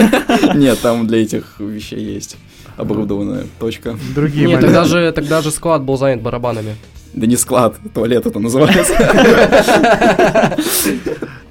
[0.54, 2.36] Нет, там для этих вещей есть
[2.76, 3.98] оборудованная точка.
[4.14, 6.76] Другие Нет, тогда же, тогда же склад был занят барабанами.
[7.14, 8.94] Да не склад, туалет это называется.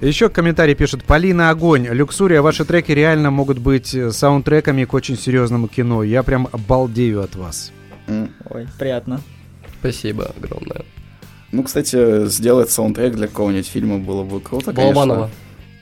[0.02, 1.88] Еще комментарий пишет Полина Огонь.
[1.88, 6.02] Люксурия, ваши треки реально могут быть э, саундтреками к очень серьезному кино.
[6.02, 7.71] Я прям обалдею от вас.
[8.08, 9.21] Ой, приятно.
[9.80, 10.82] Спасибо огромное.
[11.52, 14.94] Ну, кстати, сделать саундтрек для какого-нибудь фильма было бы круто, конечно.
[14.94, 15.30] Балабанова.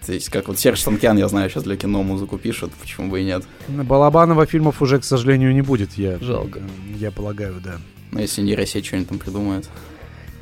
[0.06, 3.22] То есть, как вот Серж Санкян, я знаю, сейчас для кино музыку пишет, почему бы
[3.22, 3.44] и нет.
[3.68, 6.62] Балабанова фильмов уже, к сожалению, не будет, я, Жалко.
[6.98, 7.76] я полагаю, да.
[8.12, 9.70] Ну, если нейросеть что-нибудь там придумает.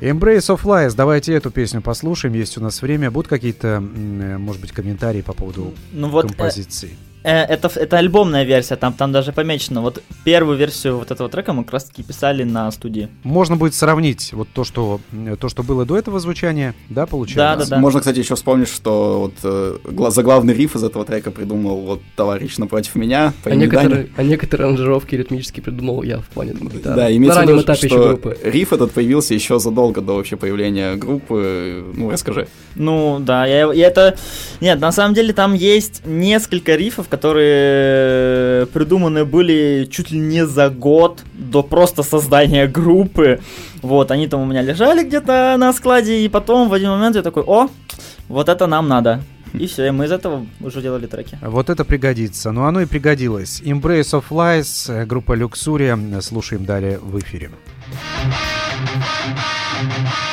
[0.00, 3.10] Embrace of Lies, давайте эту песню послушаем, есть у нас время.
[3.10, 6.90] Будут какие-то, э, может быть, комментарии по поводу Ну вот э, композиции?
[6.92, 9.82] э, это, это альбомная версия, там, там даже помечено.
[9.82, 13.08] Вот первую версию вот этого трека мы как раз таки писали на студии.
[13.22, 17.68] Можно будет сравнить вот то, что, э, то, что было до этого звучания, да, получается?
[17.68, 17.80] Да, да.
[17.80, 22.00] Можно, кстати, еще вспомнить, что вот э, гла- заглавный риф из этого трека придумал вот
[22.16, 23.32] товарищ напротив меня.
[23.42, 26.96] по А некоторые, а некоторые аранжировки ритмически придумал я в плане там, гитары.
[26.96, 28.38] Да, На имеется в виду, еще что группы.
[28.44, 31.84] риф этот появился еще задолго до вообще появления группы.
[31.94, 32.48] Ну, расскажи.
[32.74, 34.16] Ну, да, я, я это...
[34.60, 40.70] Нет, на самом деле там есть несколько рифов, которые придуманы были чуть ли не за
[40.70, 43.40] год до просто создания группы.
[43.82, 47.22] Вот, они там у меня лежали где-то на складе, и потом в один момент я
[47.22, 47.68] такой, о,
[48.28, 49.22] вот это нам надо.
[49.54, 51.38] И все, и мы из этого уже делали треки.
[51.40, 52.52] Вот это пригодится.
[52.52, 53.62] Ну, оно и пригодилось.
[53.62, 55.98] Embrace of Lies, э, группа Люксурия.
[56.20, 57.50] Слушаем далее в эфире.
[59.80, 60.27] Thank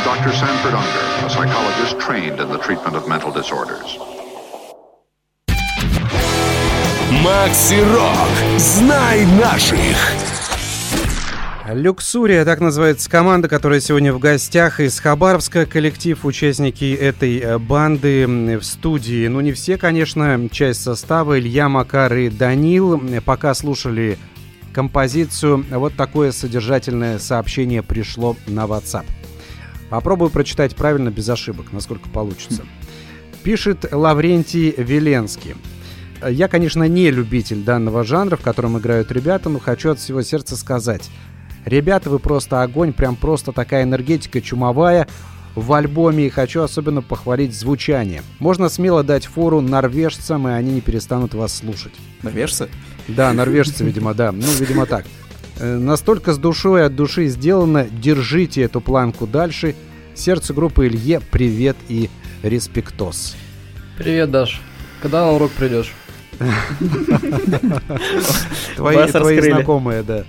[0.00, 0.32] is Dr.
[0.32, 3.98] Sanford Unger, a psychologist trained in the treatment of mental disorders.
[7.24, 8.58] Макси Рок.
[8.58, 9.96] Знай наших.
[11.72, 15.66] Люксурия, так называется команда, которая сегодня в гостях из Хабаровска.
[15.66, 19.28] Коллектив, участники этой э, банды в студии.
[19.28, 21.38] Ну, не все, конечно, часть состава.
[21.38, 23.00] Илья, Макар и Данил.
[23.24, 24.18] Пока слушали
[24.72, 29.04] композицию, вот такое содержательное сообщение пришло на WhatsApp.
[29.90, 32.64] Попробую прочитать правильно, без ошибок, насколько получится.
[33.42, 35.56] Пишет Лаврентий Веленский.
[36.26, 40.56] Я, конечно, не любитель данного жанра, в котором играют ребята, но хочу от всего сердца
[40.56, 41.10] сказать.
[41.64, 45.08] Ребята, вы просто огонь, прям просто такая энергетика чумовая
[45.54, 46.26] в альбоме.
[46.26, 48.22] И хочу особенно похвалить звучание.
[48.38, 51.94] Можно смело дать фору норвежцам, и они не перестанут вас слушать.
[52.22, 52.68] Норвежцы?
[53.08, 54.30] Да, норвежцы, видимо, да.
[54.30, 55.06] Ну, видимо, так.
[55.60, 57.86] Э, Настолько с душой от души сделано.
[57.90, 59.76] Держите эту планку дальше.
[60.14, 62.08] Сердцу группы Илье привет и
[62.42, 63.36] респектос.
[63.98, 64.60] Привет, Даш.
[65.02, 65.92] Когда на урок придешь?
[68.76, 70.24] Твои, твои знакомые, да.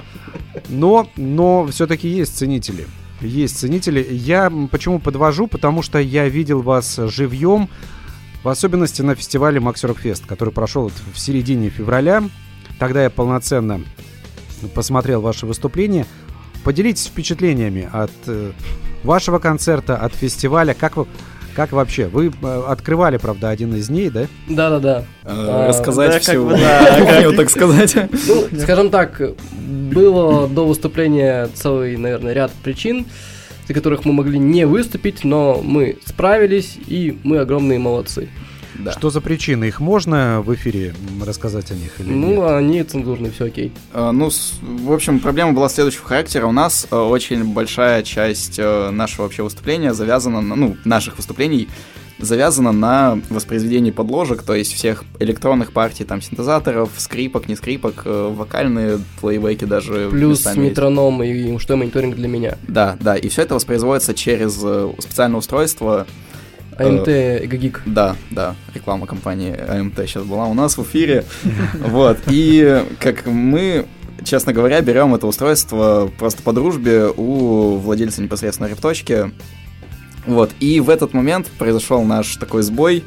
[0.67, 2.85] Но, но все-таки есть ценители.
[3.21, 4.05] Есть ценители.
[4.11, 5.47] Я почему подвожу?
[5.47, 7.69] Потому что я видел вас живьем,
[8.43, 12.23] в особенности на фестивале Макс Рок Фест, который прошел в середине февраля.
[12.79, 13.81] Тогда я полноценно
[14.67, 16.05] посмотрел ваше выступление.
[16.63, 18.51] Поделитесь впечатлениями от э,
[19.03, 20.73] вашего концерта, от фестиваля.
[20.75, 21.07] Как вы,
[21.55, 22.07] как вообще?
[22.07, 24.27] Вы э, открывали, правда, один из дней, да?
[24.47, 24.99] Да-да-да.
[25.23, 27.95] Э, А, Рассказать да, как всю бы, да, кухню, так сказать.
[28.27, 29.19] Ну, скажем так,
[29.91, 33.07] было до выступления целый, наверное, ряд причин,
[33.63, 38.29] из-за которых мы могли не выступить, но мы справились, и мы огромные молодцы.
[38.79, 38.91] Да.
[38.93, 39.65] Что за причины?
[39.65, 40.93] Их можно в эфире
[41.25, 42.51] рассказать о них или Ну, нет?
[42.51, 43.71] они цензурные, все окей.
[43.93, 46.45] Э, Ну, с- в общем, проблема была следующего характера.
[46.47, 51.67] У нас э, очень большая часть э, нашего вообще выступления завязана, на, ну, наших выступлений
[52.19, 58.33] завязана на воспроизведении подложек, то есть всех электронных партий, там, синтезаторов, скрипок, не скрипок, э,
[58.35, 60.69] вокальные плейбеки даже Плюс местами есть.
[60.69, 62.57] метроном и что мониторинг для меня.
[62.67, 64.53] Да, да, и все это воспроизводится через
[65.03, 66.05] специальное устройство,
[66.77, 67.81] АМТ Гагик.
[67.85, 71.25] Да, да, реклама компании АМТ сейчас была у нас в эфире.
[71.73, 73.85] Вот, и как мы,
[74.23, 79.31] честно говоря, берем это устройство просто по дружбе у владельца непосредственно репточки.
[80.25, 83.03] Вот, и в этот момент произошел наш такой сбой.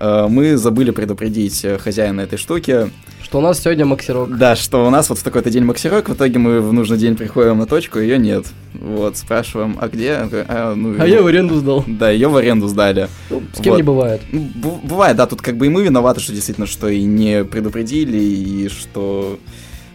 [0.00, 2.90] Э, Мы забыли предупредить э, хозяина этой штуки.
[3.22, 4.36] Что у нас сегодня Максирок.
[4.36, 7.16] Да, что у нас вот в такой-то день максирок, в итоге мы в нужный день
[7.16, 8.46] приходим на точку, ее нет.
[8.74, 10.28] Вот, спрашиваем, а где?
[10.46, 11.84] «А, ну, А я в аренду сдал.
[11.86, 13.08] Да, ее в аренду сдали.
[13.30, 13.76] Ну, с кем Вот.
[13.78, 14.20] не бывает.
[14.30, 17.44] Ну, бу- бывает, да, тут как бы и мы виноваты, что действительно, что и не
[17.44, 19.38] предупредили, и что...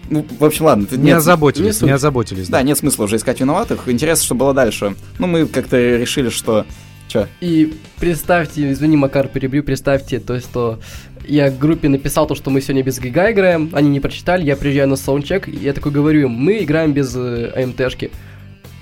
[0.10, 0.88] Ну, в общем, ладно.
[0.88, 2.50] тут Не нет- озаботились, не не, озаботились.
[2.50, 3.88] Да, нет смысла уже искать виноватых.
[3.88, 4.96] Интересно, что было дальше.
[5.20, 6.66] Ну, мы как-то решили, что...
[7.10, 7.28] Чё?
[7.42, 10.80] И представьте, извини, Макар, перебью, представьте, то что
[11.28, 14.88] я группе написал то, что мы сегодня без ГИГа играем, они не прочитали, я приезжаю
[14.88, 18.12] на саундчек, и я такой говорю им, мы играем без э, АМТшки.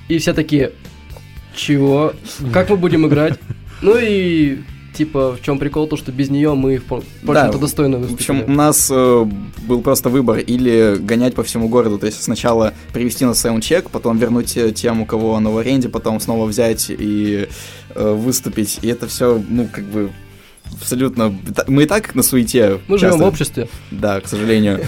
[0.10, 0.74] И все такие,
[1.56, 2.14] чего?
[2.54, 3.40] Как мы будем играть?
[3.80, 4.58] Ну и
[4.98, 6.91] типа, в чем прикол, то, что без нее мы, в в
[7.30, 8.39] общем-то, достойно В выступили.
[8.39, 9.26] общем, у нас э,
[9.68, 14.18] был просто выбор или гонять по всему городу, то есть сначала привести на саундчек, потом
[14.18, 17.48] вернуть э, тем, у кого оно в аренде, потом снова взять и
[17.95, 18.80] э, выступить.
[18.82, 20.12] И это все, ну, как бы
[20.74, 21.36] абсолютно...
[21.68, 22.80] Мы и так на суете.
[22.88, 23.26] Мы живем часто.
[23.26, 23.70] в обществе.
[23.91, 24.82] Да, к сожалению.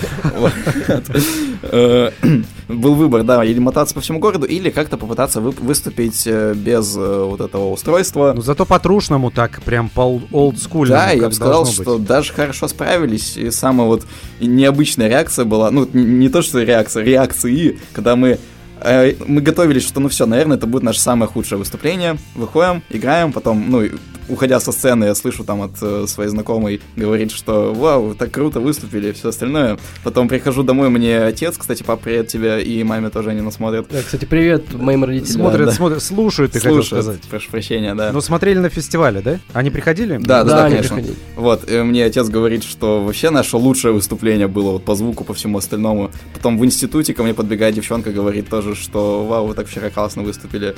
[2.70, 6.96] Был выбор, да, или мотаться по всему городу, или как-то попытаться вы- выступить э, без
[6.96, 8.34] э, вот этого устройства.
[8.36, 11.02] Ну зато по-трушному так, прям по олдскульному.
[11.02, 12.08] Да, я бы сказал, что быть.
[12.08, 13.38] даже хорошо справились.
[13.38, 14.06] И самая вот
[14.40, 18.38] необычная реакция была, ну, не, то, что реакция, реакции, когда мы
[18.84, 22.18] мы готовились, что ну все, наверное, это будет наше самое худшее выступление.
[22.36, 23.88] Выходим, играем, потом, ну,
[24.30, 28.60] уходя со сцены, я слышу там от э, своей знакомой говорит, что вау, так круто
[28.60, 29.78] выступили, все остальное.
[30.04, 33.88] Потом прихожу домой, мне отец, кстати, пап, привет тебе, и маме тоже они нас смотрят.
[33.90, 35.42] Да, кстати, привет моим родителям.
[35.42, 35.74] Смотрят, да.
[35.74, 37.22] смотрят, слушают, ты хотел Слушают, сказать.
[37.30, 38.12] прошу прощения, да.
[38.14, 39.40] Ну, смотрели на фестивале, да?
[39.54, 40.18] Они приходили?
[40.18, 40.96] Да, да, Да, да, они конечно.
[40.96, 41.20] приходили.
[41.36, 45.34] Вот, и мне отец говорит, что вообще наше лучшее выступление было вот по звуку, по
[45.34, 46.12] всему остальному.
[46.34, 50.24] Потом в институте ко мне подбегает девчонка, говорит тоже, что вау, вы так вчера классно
[50.24, 50.76] выступили.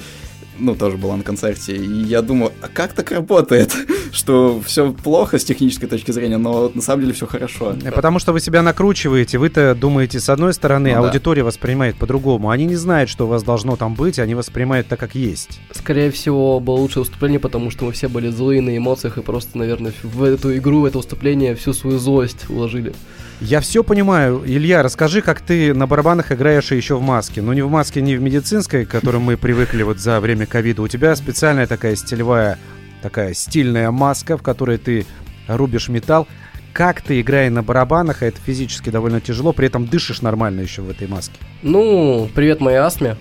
[0.59, 1.75] Ну, тоже была на концерте.
[1.75, 3.73] И я думаю, а как так работает?
[4.11, 7.73] Что все плохо с технической точки зрения, но на самом деле все хорошо.
[7.83, 11.07] Э, Потому что вы себя накручиваете, вы-то думаете с одной стороны, Ну да.
[11.07, 12.49] аудитория воспринимает по-другому.
[12.49, 15.61] Они не знают, что у вас должно там быть, они воспринимают так, как есть.
[15.71, 19.57] Скорее всего, было лучшее выступление, потому что мы все были злые на эмоциях и просто,
[19.57, 22.93] наверное, в эту игру, в это выступление всю свою злость уложили.
[23.41, 24.43] Я все понимаю.
[24.45, 27.41] Илья, расскажи, как ты на барабанах играешь еще в маске.
[27.41, 30.83] Ну, не в маске, не в медицинской, к которой мы привыкли вот за время ковида.
[30.83, 32.59] У тебя специальная такая стилевая,
[33.01, 35.07] такая стильная маска, в которой ты
[35.47, 36.27] рубишь металл.
[36.71, 40.83] Как ты, играя на барабанах, а это физически довольно тяжело, при этом дышишь нормально еще
[40.83, 41.35] в этой маске?
[41.63, 43.17] Ну, привет моей астме.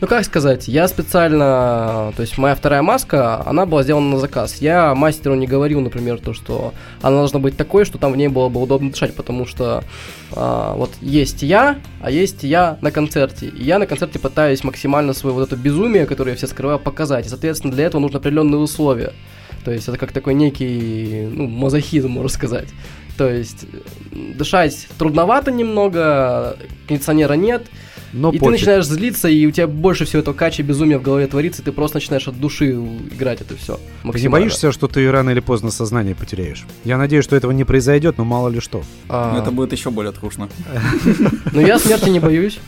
[0.00, 4.58] Ну, как сказать, я специально, то есть моя вторая маска, она была сделана на заказ.
[4.60, 6.72] Я мастеру не говорил, например, то, что
[7.02, 9.82] она должна быть такой, что там в ней было бы удобно дышать, потому что
[10.30, 13.46] а, вот есть я, а есть я на концерте.
[13.46, 17.26] И я на концерте пытаюсь максимально свое вот это безумие, которое я все скрываю, показать.
[17.26, 19.14] И, соответственно, для этого нужны определенные условия.
[19.64, 22.68] То есть это как такой некий, ну, мазохизм, можно сказать.
[23.16, 23.66] То есть
[24.12, 27.66] дышать трудновато немного, кондиционера нет,
[28.12, 28.44] Но и пофиг.
[28.44, 31.64] ты начинаешь злиться, и у тебя больше всего этого кача безумия в голове творится, и
[31.64, 33.78] ты просто начинаешь от души играть это все.
[34.12, 36.64] Ты не боишься, что ты рано или поздно сознание потеряешь?
[36.84, 38.82] Я надеюсь, что этого не произойдет, но мало ли что.
[39.08, 40.48] А, Ну, Это будет еще более трушно.
[41.52, 42.58] Но я смерти не боюсь.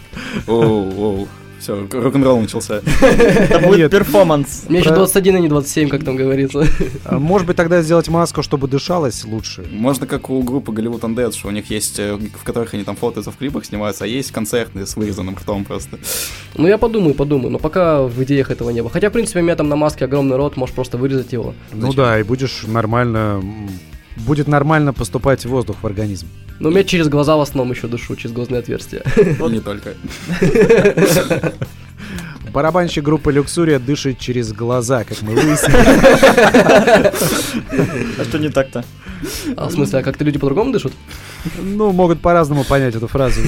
[0.47, 1.29] Оу, оу.
[1.61, 2.81] Все, рок-н-ролл начался.
[3.03, 4.65] Это будет перформанс.
[4.69, 6.65] Мне еще Про- 21, а не 27, как там говорится.
[7.05, 9.67] А Может быть, тогда сделать маску, чтобы дышалось лучше?
[9.71, 12.97] Можно как у группы Голливуд Undead, что у них есть, э, в которых они там
[12.97, 15.99] фотоются в клипах, снимаются, а есть концертные с вырезанным ртом просто.
[16.55, 18.91] Ну, я подумаю, подумаю, но пока в идеях этого не было.
[18.91, 21.55] Хотя, в принципе, у меня там на маске огромный рот, можешь просто вырезать его.
[21.73, 23.43] Ну да, и будешь нормально...
[24.27, 26.27] Будет нормально поступать воздух в организм.
[26.59, 29.03] Но у меня через глаза в основном еще дышу, через глазные отверстия.
[29.17, 29.95] И не только.
[32.53, 35.77] Барабанщик группы Люксурия дышит через глаза, как мы выяснили.
[38.21, 38.85] А что не так-то?
[39.57, 40.93] А в смысле, а как-то люди по-другому дышат?
[41.59, 43.41] Ну, могут по-разному понять эту фразу.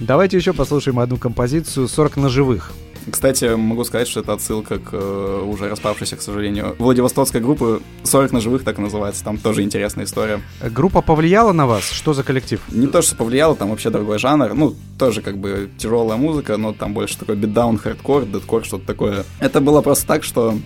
[0.00, 2.72] Давайте еще послушаем одну композицию «40 ножевых».
[3.10, 8.32] Кстати, могу сказать, что это отсылка к э, уже распавшейся, к сожалению, Владивостокской группы «40
[8.32, 9.24] ножевых», так и называется.
[9.24, 10.40] Там тоже интересная история.
[10.60, 11.90] Группа повлияла на вас?
[11.90, 12.60] Что за коллектив?
[12.68, 14.54] Не то, что повлияло, там вообще другой жанр.
[14.54, 19.24] Ну, тоже как бы тяжелая музыка, но там больше такой beatdown, hardcore, deathcore, что-то такое.
[19.40, 20.58] Это было просто так, что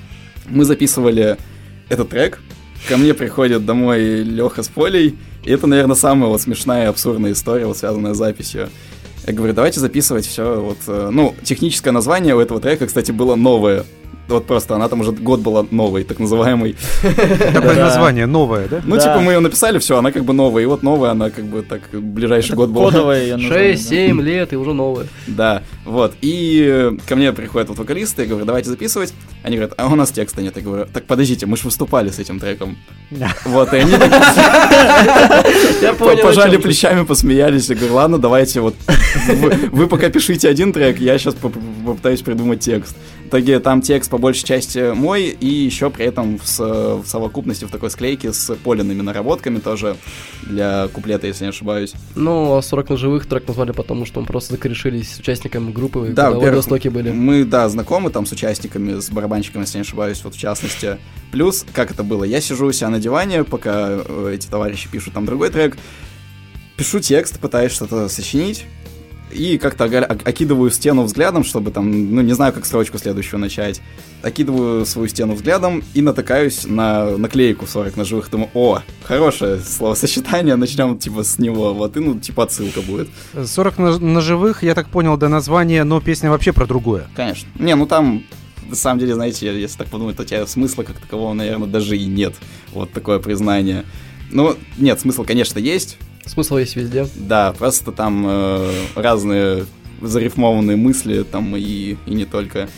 [0.46, 1.36] мы записывали
[1.88, 2.40] этот трек,
[2.88, 7.32] ко мне приходит домой Леха с Полей, и это, наверное, самая вот смешная и абсурдная
[7.32, 8.70] история, вот связанная с записью.
[9.26, 10.60] Я говорю, давайте записывать все.
[10.60, 13.84] Вот, э, ну, техническое название у этого трека, кстати, было новое.
[14.32, 16.76] Вот просто она там уже год была новой, так называемой.
[17.52, 18.80] Такое название новое, да?
[18.84, 20.62] Ну, типа, мы ее написали, все, она как бы новая.
[20.62, 22.90] И вот новая, она как бы так ближайший год была.
[22.92, 25.08] Название, 6-7 лет и уже новые.
[25.26, 26.14] Да, вот.
[26.20, 29.14] И э, ко мне приходят вот вокалисты, я говорю, давайте записывать.
[29.42, 30.56] Они говорят, а у нас текста нет.
[30.56, 32.76] Я говорю, так подождите, мы же выступали с этим треком.
[33.44, 33.92] Вот, и они
[36.22, 37.68] пожали плечами, посмеялись.
[37.68, 38.74] Я говорю, ладно, давайте вот
[39.28, 42.96] вы, вы пока пишите один трек, я сейчас попытаюсь придумать текст.
[43.32, 47.64] В итоге там текст по большей части мой, и еще при этом в, в совокупности
[47.64, 49.96] в такой склейке с поленными наработками тоже
[50.42, 51.94] для куплета, если не ошибаюсь.
[52.14, 56.04] Ну, а 40 ножевых трек назвали потому, что мы просто закорешились с участниками группы, Да,
[56.04, 57.10] когда в во-первых, Владивостоке были.
[57.10, 60.98] Мы, да, знакомы там с участниками, с барабанщиками, если не ошибаюсь, вот в частности.
[61.30, 65.14] Плюс, как это было, я сижу у себя на диване, пока э, эти товарищи пишут
[65.14, 65.78] там другой трек,
[66.76, 68.66] пишу текст, пытаюсь что-то сочинить,
[69.32, 73.80] и как-то окидываю стену взглядом, чтобы там, ну, не знаю, как строчку следующую начать.
[74.22, 78.30] Окидываю свою стену взглядом и натыкаюсь на наклейку 40 ножевых.
[78.30, 81.74] Думаю, о, хорошее словосочетание, начнем типа с него.
[81.74, 83.08] Вот, и ну, типа отсылка будет.
[83.44, 87.08] 40 нож- ножевых, я так понял, до названия, но песня вообще про другое.
[87.16, 87.48] Конечно.
[87.58, 88.22] Не, ну там,
[88.68, 91.96] на самом деле, знаете, если так подумать, то у тебя смысла как такового, наверное, даже
[91.96, 92.34] и нет.
[92.72, 93.84] Вот такое признание.
[94.30, 95.98] Ну, нет, смысл, конечно, есть.
[96.26, 97.06] Смысл есть везде.
[97.16, 99.66] Да, просто там э, разные
[100.00, 102.68] зарифмованные мысли, там и, и не только,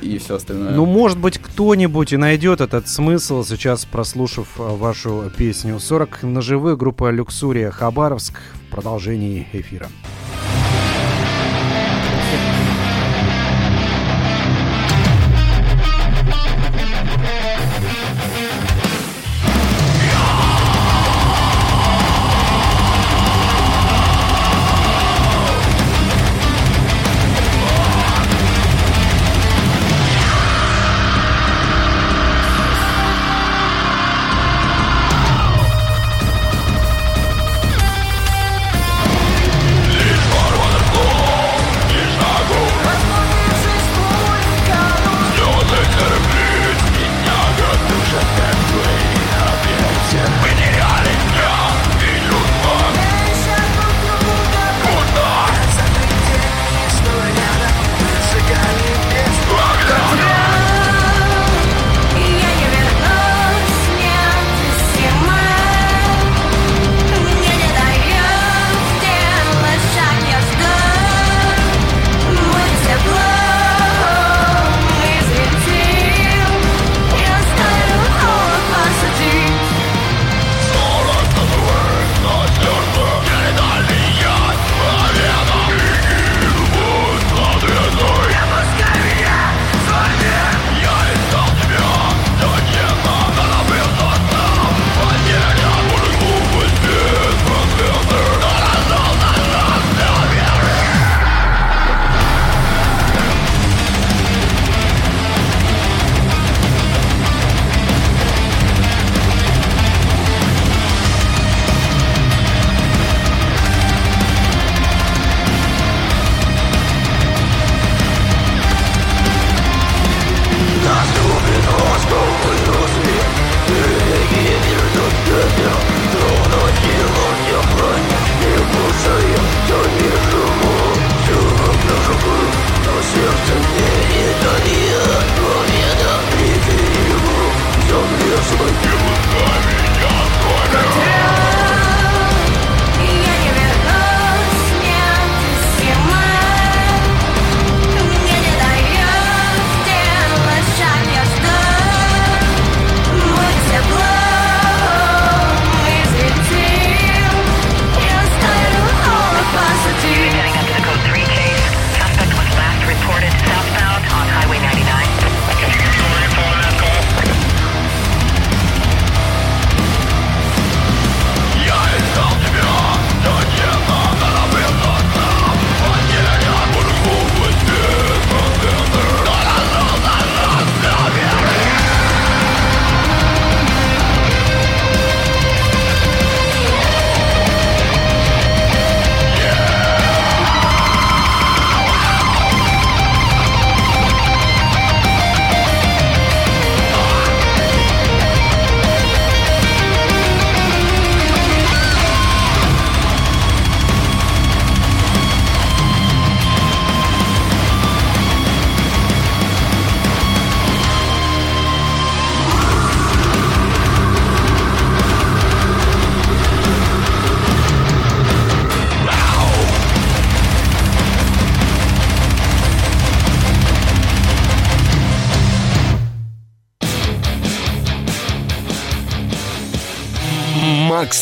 [0.00, 0.72] и все остальное.
[0.72, 5.78] Ну, может быть, кто-нибудь и найдет этот смысл, сейчас прослушав а, вашу песню.
[5.78, 9.88] 40 ножевых, группа Люксурия Хабаровск в продолжении эфира.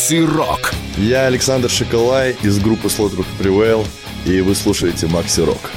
[0.03, 0.73] Макси Рок.
[0.97, 3.87] Я Александр Шоколай из группы Slaughter Prevail,
[4.25, 5.71] и вы слушаете Макси Рок.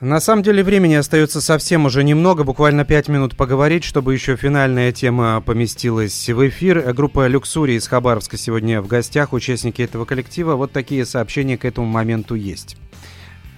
[0.00, 4.90] На самом деле времени остается совсем уже немного, буквально 5 минут поговорить, чтобы еще финальная
[4.90, 6.92] тема поместилась в эфир.
[6.94, 10.56] Группа «Люксури» из Хабаровска сегодня в гостях, участники этого коллектива.
[10.56, 12.76] Вот такие сообщения к этому моменту есть.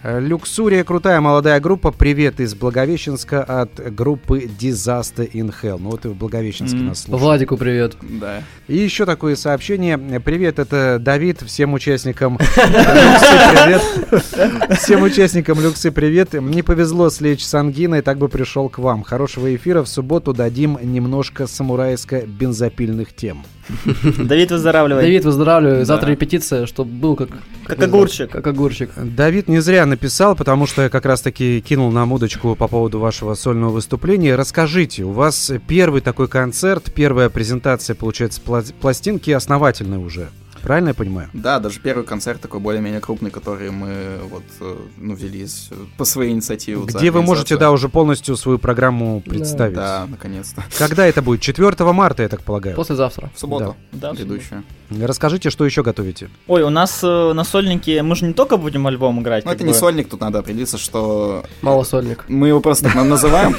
[0.03, 1.90] Люксурия крутая молодая группа.
[1.90, 5.76] Привет из Благовещенска от группы Disaster in Hell.
[5.78, 7.22] Ну вот и в Благовещенске М, нас слушают.
[7.22, 7.96] Владику привет.
[8.03, 8.42] Да.
[8.66, 9.98] И еще такое сообщение.
[10.20, 11.42] Привет, это Давид.
[11.42, 14.78] Всем участникам Люксы привет.
[14.78, 16.32] Всем участникам Люксы привет.
[16.32, 19.03] Не повезло слечь с ангиной, так бы пришел к вам.
[19.03, 19.82] Хорошего эфира.
[19.82, 23.42] В субботу дадим немножко самурайско-бензопильных тем.
[24.18, 25.03] Давид, выздоравливай.
[25.03, 25.85] Давид, выздоравливаю.
[25.85, 26.12] Завтра Да.
[26.12, 27.29] репетиция, чтобы был как...
[27.64, 28.31] Как огурчик.
[28.31, 28.91] Как огурчик.
[28.97, 33.35] Давид не зря написал, потому что я как раз-таки кинул нам удочку по поводу вашего
[33.35, 34.35] сольного выступления.
[34.35, 40.29] Расскажите, у вас первый такой концерт, первая презентация, получается, пла- пластинки основательная уже.
[40.62, 41.28] Правильно я понимаю?
[41.32, 46.32] Да, даже первый концерт такой более-менее крупный, который мы вот, э, ну, взялись по своей
[46.32, 46.80] инициативе.
[46.84, 49.74] Где вы можете, да, уже полностью свою программу представить.
[49.74, 50.62] Да, наконец-то.
[50.78, 51.40] Когда это будет?
[51.40, 52.76] 4 марта, я так полагаю.
[52.76, 53.30] Послезавтра.
[53.34, 53.76] В субботу.
[53.92, 54.64] Да, в Предыдущую.
[55.00, 56.30] Расскажите, что еще готовите?
[56.48, 59.44] Ой, у нас э, на сольнике, мы же не только будем альбом играть.
[59.44, 59.78] Ну, это не бы.
[59.78, 62.24] сольник, тут надо определиться, что Малосольник.
[62.28, 63.54] мы его просто так называем.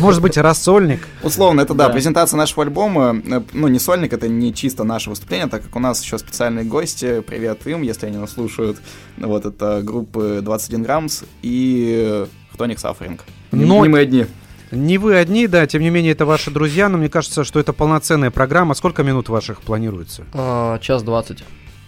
[0.00, 1.06] Может быть, рассольник?
[1.22, 1.92] Условно, это да, Да.
[1.92, 3.20] презентация нашего альбома.
[3.24, 6.64] э, Ну, не сольник, это не чисто наше выступление, так как у нас еще специальные
[6.64, 7.20] гости.
[7.20, 8.78] Привет им, если они нас слушают.
[9.16, 13.24] Вот это группы 21 граммс и Хтоник Сафферинг.
[13.52, 14.26] Не, Но- не мы одни.
[14.72, 17.72] Не вы одни, да, тем не менее, это ваши друзья, но мне кажется, что это
[17.72, 18.74] полноценная программа.
[18.74, 20.24] Сколько минут ваших планируется?
[20.32, 21.44] А, час двадцать.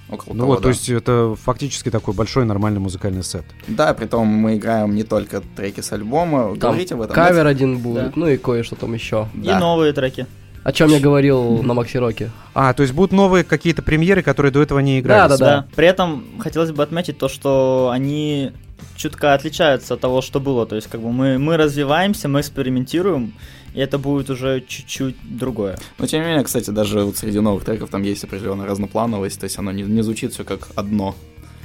[0.09, 0.63] Около Ну того, вот, да.
[0.65, 3.45] то есть это фактически такой большой нормальный музыкальный сет.
[3.69, 6.49] Да, при том мы играем не только треки с альбома.
[6.57, 7.15] Там Говорите об этом?
[7.15, 8.13] кавер один будет, Да.
[8.17, 9.29] ну и кое-что там еще.
[9.35, 9.59] И Да.
[9.59, 10.27] новые треки.
[10.65, 12.31] О чем я говорил на Макси Роке.
[12.55, 15.39] А, то есть будут новые какие-то премьеры, которые до этого не игрались?
[15.39, 15.63] Да.
[15.63, 15.67] Да.
[15.75, 18.53] При этом хотелось бы отметить то, что они
[18.97, 20.67] чутка отличаются от того, что было.
[20.67, 23.35] То есть, как бы мы, мы развиваемся, мы экспериментируем,
[23.75, 25.79] и это будет уже чуть-чуть другое.
[25.99, 29.45] Но тем не менее, кстати, даже вот среди новых треков там есть определенная разноплановость, то
[29.45, 31.15] есть оно не, не звучит все как одно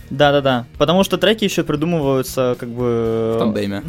[0.10, 0.66] Да-да-да.
[0.78, 3.34] Потому что треки еще придумываются как бы...
[3.36, 3.84] в тандеме.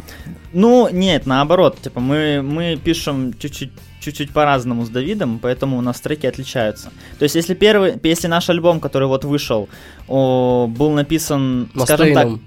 [0.53, 1.81] Ну, нет, наоборот.
[1.81, 6.91] Типа мы, мы пишем чуть-чуть чуть-чуть по-разному с Давидом, поэтому у нас треки отличаются.
[7.17, 9.69] То есть, если первый, если наш альбом, который вот вышел,
[10.07, 12.41] о, был написан, скажем так, Мастейном.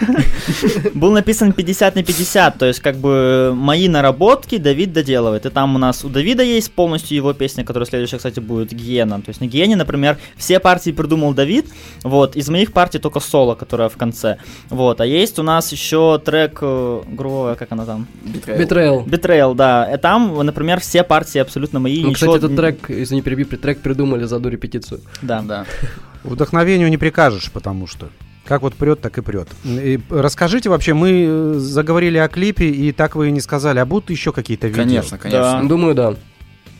[0.94, 5.46] был написан 50 на 50, то есть как бы мои наработки Давид доделывает.
[5.46, 9.20] И там у нас у Давида есть полностью его песня, которая следующая, кстати, будет Гиена.
[9.20, 11.66] То есть на Гиене, например, все партии придумал Давид,
[12.02, 14.38] вот, из моих партий только соло, которая в конце.
[14.70, 18.06] Вот, а есть у нас еще трек, э, грубо как она там?
[18.24, 19.04] Betrayal.
[19.04, 19.94] Betrayal, да.
[19.94, 22.02] И там, например, все партии абсолютно мои.
[22.02, 25.00] Ну, ничего- кстати, этот трек, извини, перебью, трек придумали за одну репетицию.
[25.22, 25.42] Да.
[25.42, 25.66] Да.
[26.24, 28.10] Вдохновению не прикажешь, потому что
[28.44, 29.48] как вот прет, так и прет.
[29.64, 33.86] И расскажите вообще, мы э, заговорили о клипе, и так вы и не сказали, а
[33.86, 34.82] будут еще какие-то видео?
[34.82, 35.60] Конечно, конечно.
[35.62, 35.62] Да.
[35.62, 36.14] Думаю, да.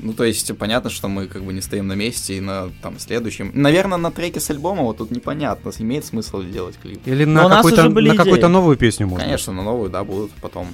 [0.00, 2.98] Ну, то есть, понятно, что мы как бы не стоим на месте и на там
[2.98, 3.50] следующем.
[3.54, 7.00] Наверное, на треке с альбома вот тут непонятно, имеет смысл делать клип.
[7.06, 8.44] Или на какую-то, на идеи.
[8.44, 9.24] новую песню можно?
[9.24, 10.68] Конечно, на новую, да, будут потом.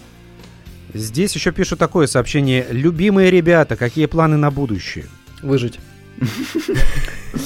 [0.94, 2.66] Здесь еще пишут такое сообщение.
[2.70, 5.06] Любимые ребята, какие планы на будущее?
[5.42, 5.78] Выжить.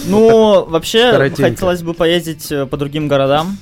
[0.06, 3.56] Ну, вообще, хотелось бы поездить э, по другим городам.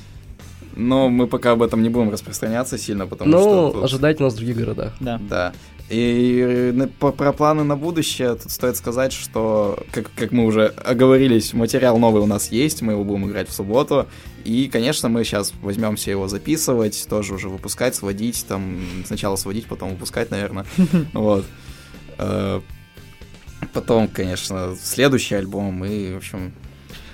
[0.76, 3.70] Но мы пока об этом не будем распространяться сильно, потому Ну, что...
[3.72, 4.92] тут- ожидайте нас в других городах.
[5.00, 5.20] Да.
[5.28, 5.52] Да.
[5.92, 11.52] И э, про планы на будущее тут стоит сказать, что, как, как мы уже оговорились,
[11.52, 14.06] материал новый у нас есть, мы его будем играть в субботу.
[14.44, 19.90] И, конечно, мы сейчас возьмемся его записывать, тоже уже выпускать, сводить, там, сначала сводить, потом
[19.90, 20.64] выпускать, наверное.
[21.12, 21.44] Вот.
[22.18, 22.60] Э,
[23.72, 26.52] Потом, конечно, следующий альбом и, в общем,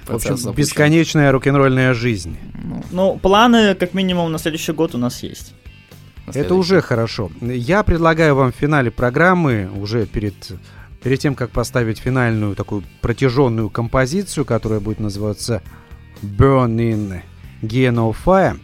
[0.07, 0.57] В общем, запущен.
[0.57, 2.39] бесконечная рок-н-ролльная жизнь.
[2.65, 5.53] Ну, Ну, планы, как минимум, на следующий год у нас есть.
[6.35, 7.31] Это уже хорошо.
[7.41, 10.35] Я предлагаю вам в финале программы, уже перед,
[11.03, 15.63] перед тем, как поставить финальную такую протяженную композицию, которая будет называться
[16.23, 17.23] Burning
[17.63, 18.59] Gen of Fire,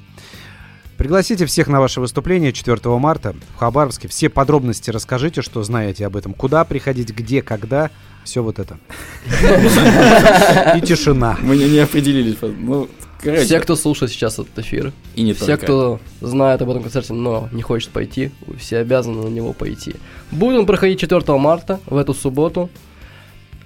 [0.97, 4.07] Пригласите всех на ваше выступление 4 марта в Хабаровске.
[4.07, 6.35] Все подробности расскажите, что знаете об этом.
[6.35, 7.91] Куда приходить, где, когда.
[8.23, 8.79] Все вот это.
[10.77, 11.37] И тишина.
[11.43, 12.37] Мы не, не определились.
[12.41, 12.89] Ну,
[13.25, 15.65] короче, Все, кто слушает сейчас этот эфир, и не все, только.
[15.65, 19.95] кто знает об этом концерте, но не хочет пойти, все обязаны на него пойти.
[20.31, 22.71] Будет он проходить 4 марта, в эту субботу.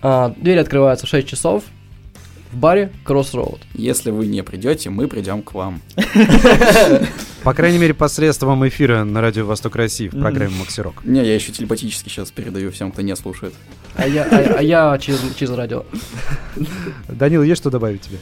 [0.00, 1.64] А, двери открываются в 6 часов
[2.52, 3.60] в баре Crossroad.
[3.74, 5.80] Если вы не придете, мы придем к вам.
[7.42, 11.04] По крайней мере, посредством эфира на радио Восток России в программе Макси Рок.
[11.04, 13.54] Не, я еще телепатически сейчас передаю всем, кто не слушает.
[13.94, 15.84] А я, а, а я через, через радио.
[17.08, 18.18] Данил, есть что добавить тебе?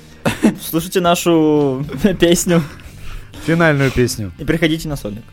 [0.60, 1.84] Слушайте нашу
[2.20, 2.62] песню
[3.46, 4.32] Финальную песню.
[4.38, 5.24] и приходите на сольник.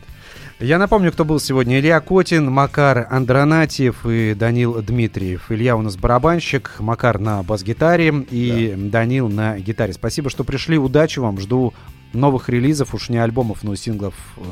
[0.60, 1.80] Я напомню, кто был сегодня.
[1.80, 5.50] Илья Котин, Макар Андронатьев и Данил Дмитриев.
[5.50, 9.92] Илья у нас барабанщик, Макар на бас-гитаре и Данил на гитаре.
[9.92, 10.78] Спасибо, что пришли.
[10.78, 11.40] Удачи вам.
[11.40, 11.74] Жду
[12.12, 14.42] новых релизов, уж не альбомов, но синглов э,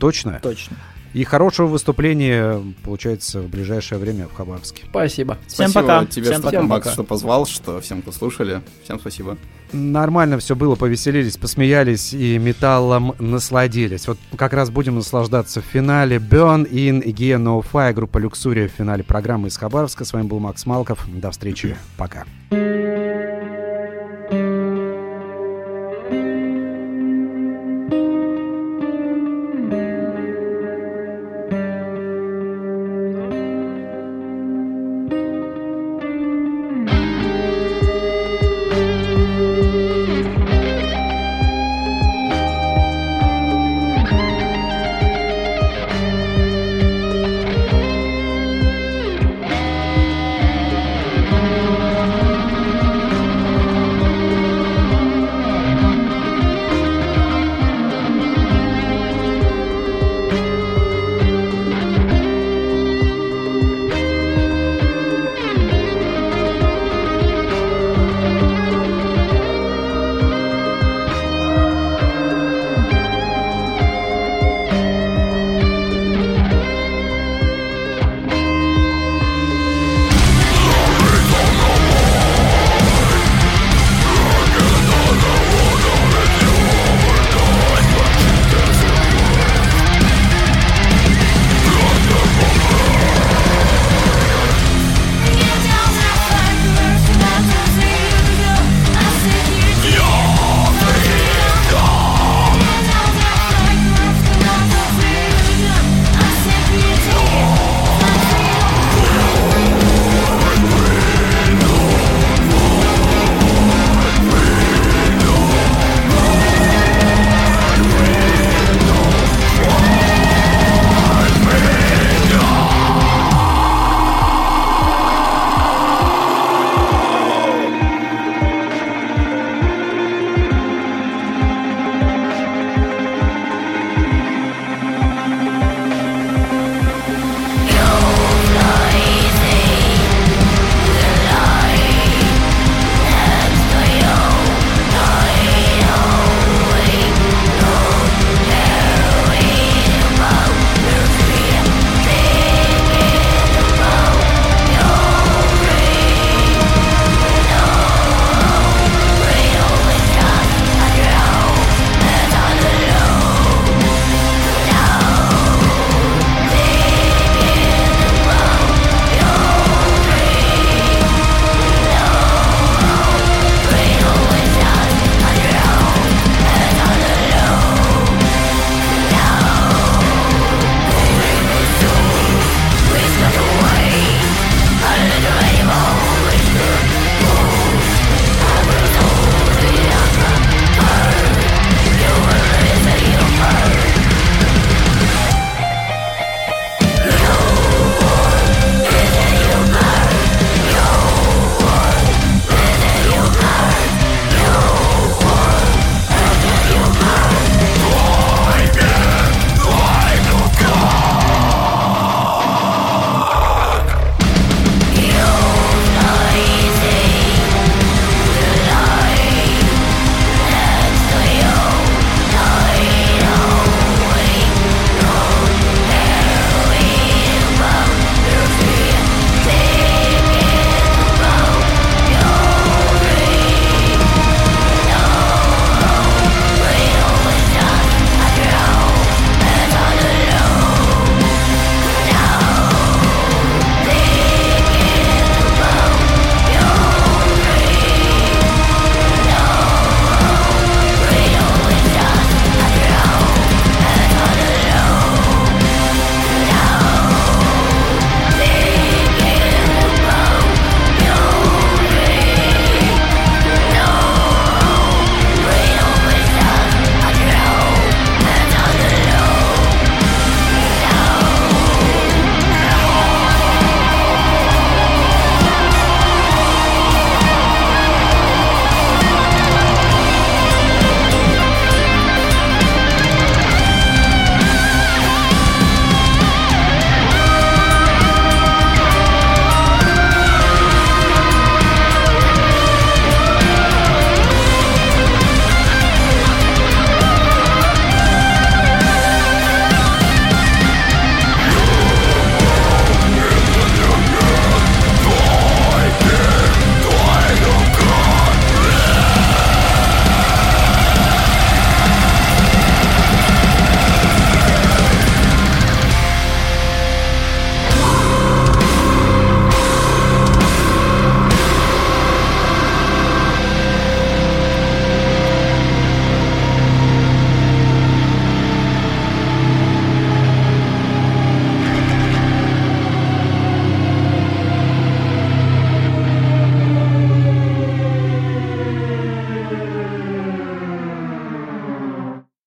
[0.00, 0.40] точно.
[0.42, 0.76] Точно.
[1.14, 4.82] И хорошего выступления, получается, в ближайшее время в Хабаровске.
[4.90, 5.38] Спасибо.
[5.46, 6.06] Всем спасибо пока.
[6.06, 6.62] тебе, Всем что, пока.
[6.62, 8.60] Макс, что позвал, что всем, кто слушали.
[8.82, 9.38] Всем спасибо.
[9.72, 14.08] Нормально все было, повеселились, посмеялись и металлом насладились.
[14.08, 16.16] Вот как раз будем наслаждаться в финале.
[16.16, 20.04] Burn in Gear No Fire, группа Люксурия в финале программы из Хабаровска.
[20.04, 21.06] С вами был Макс Малков.
[21.08, 21.76] До встречи.
[21.96, 22.24] Пока.
[22.50, 22.73] Thank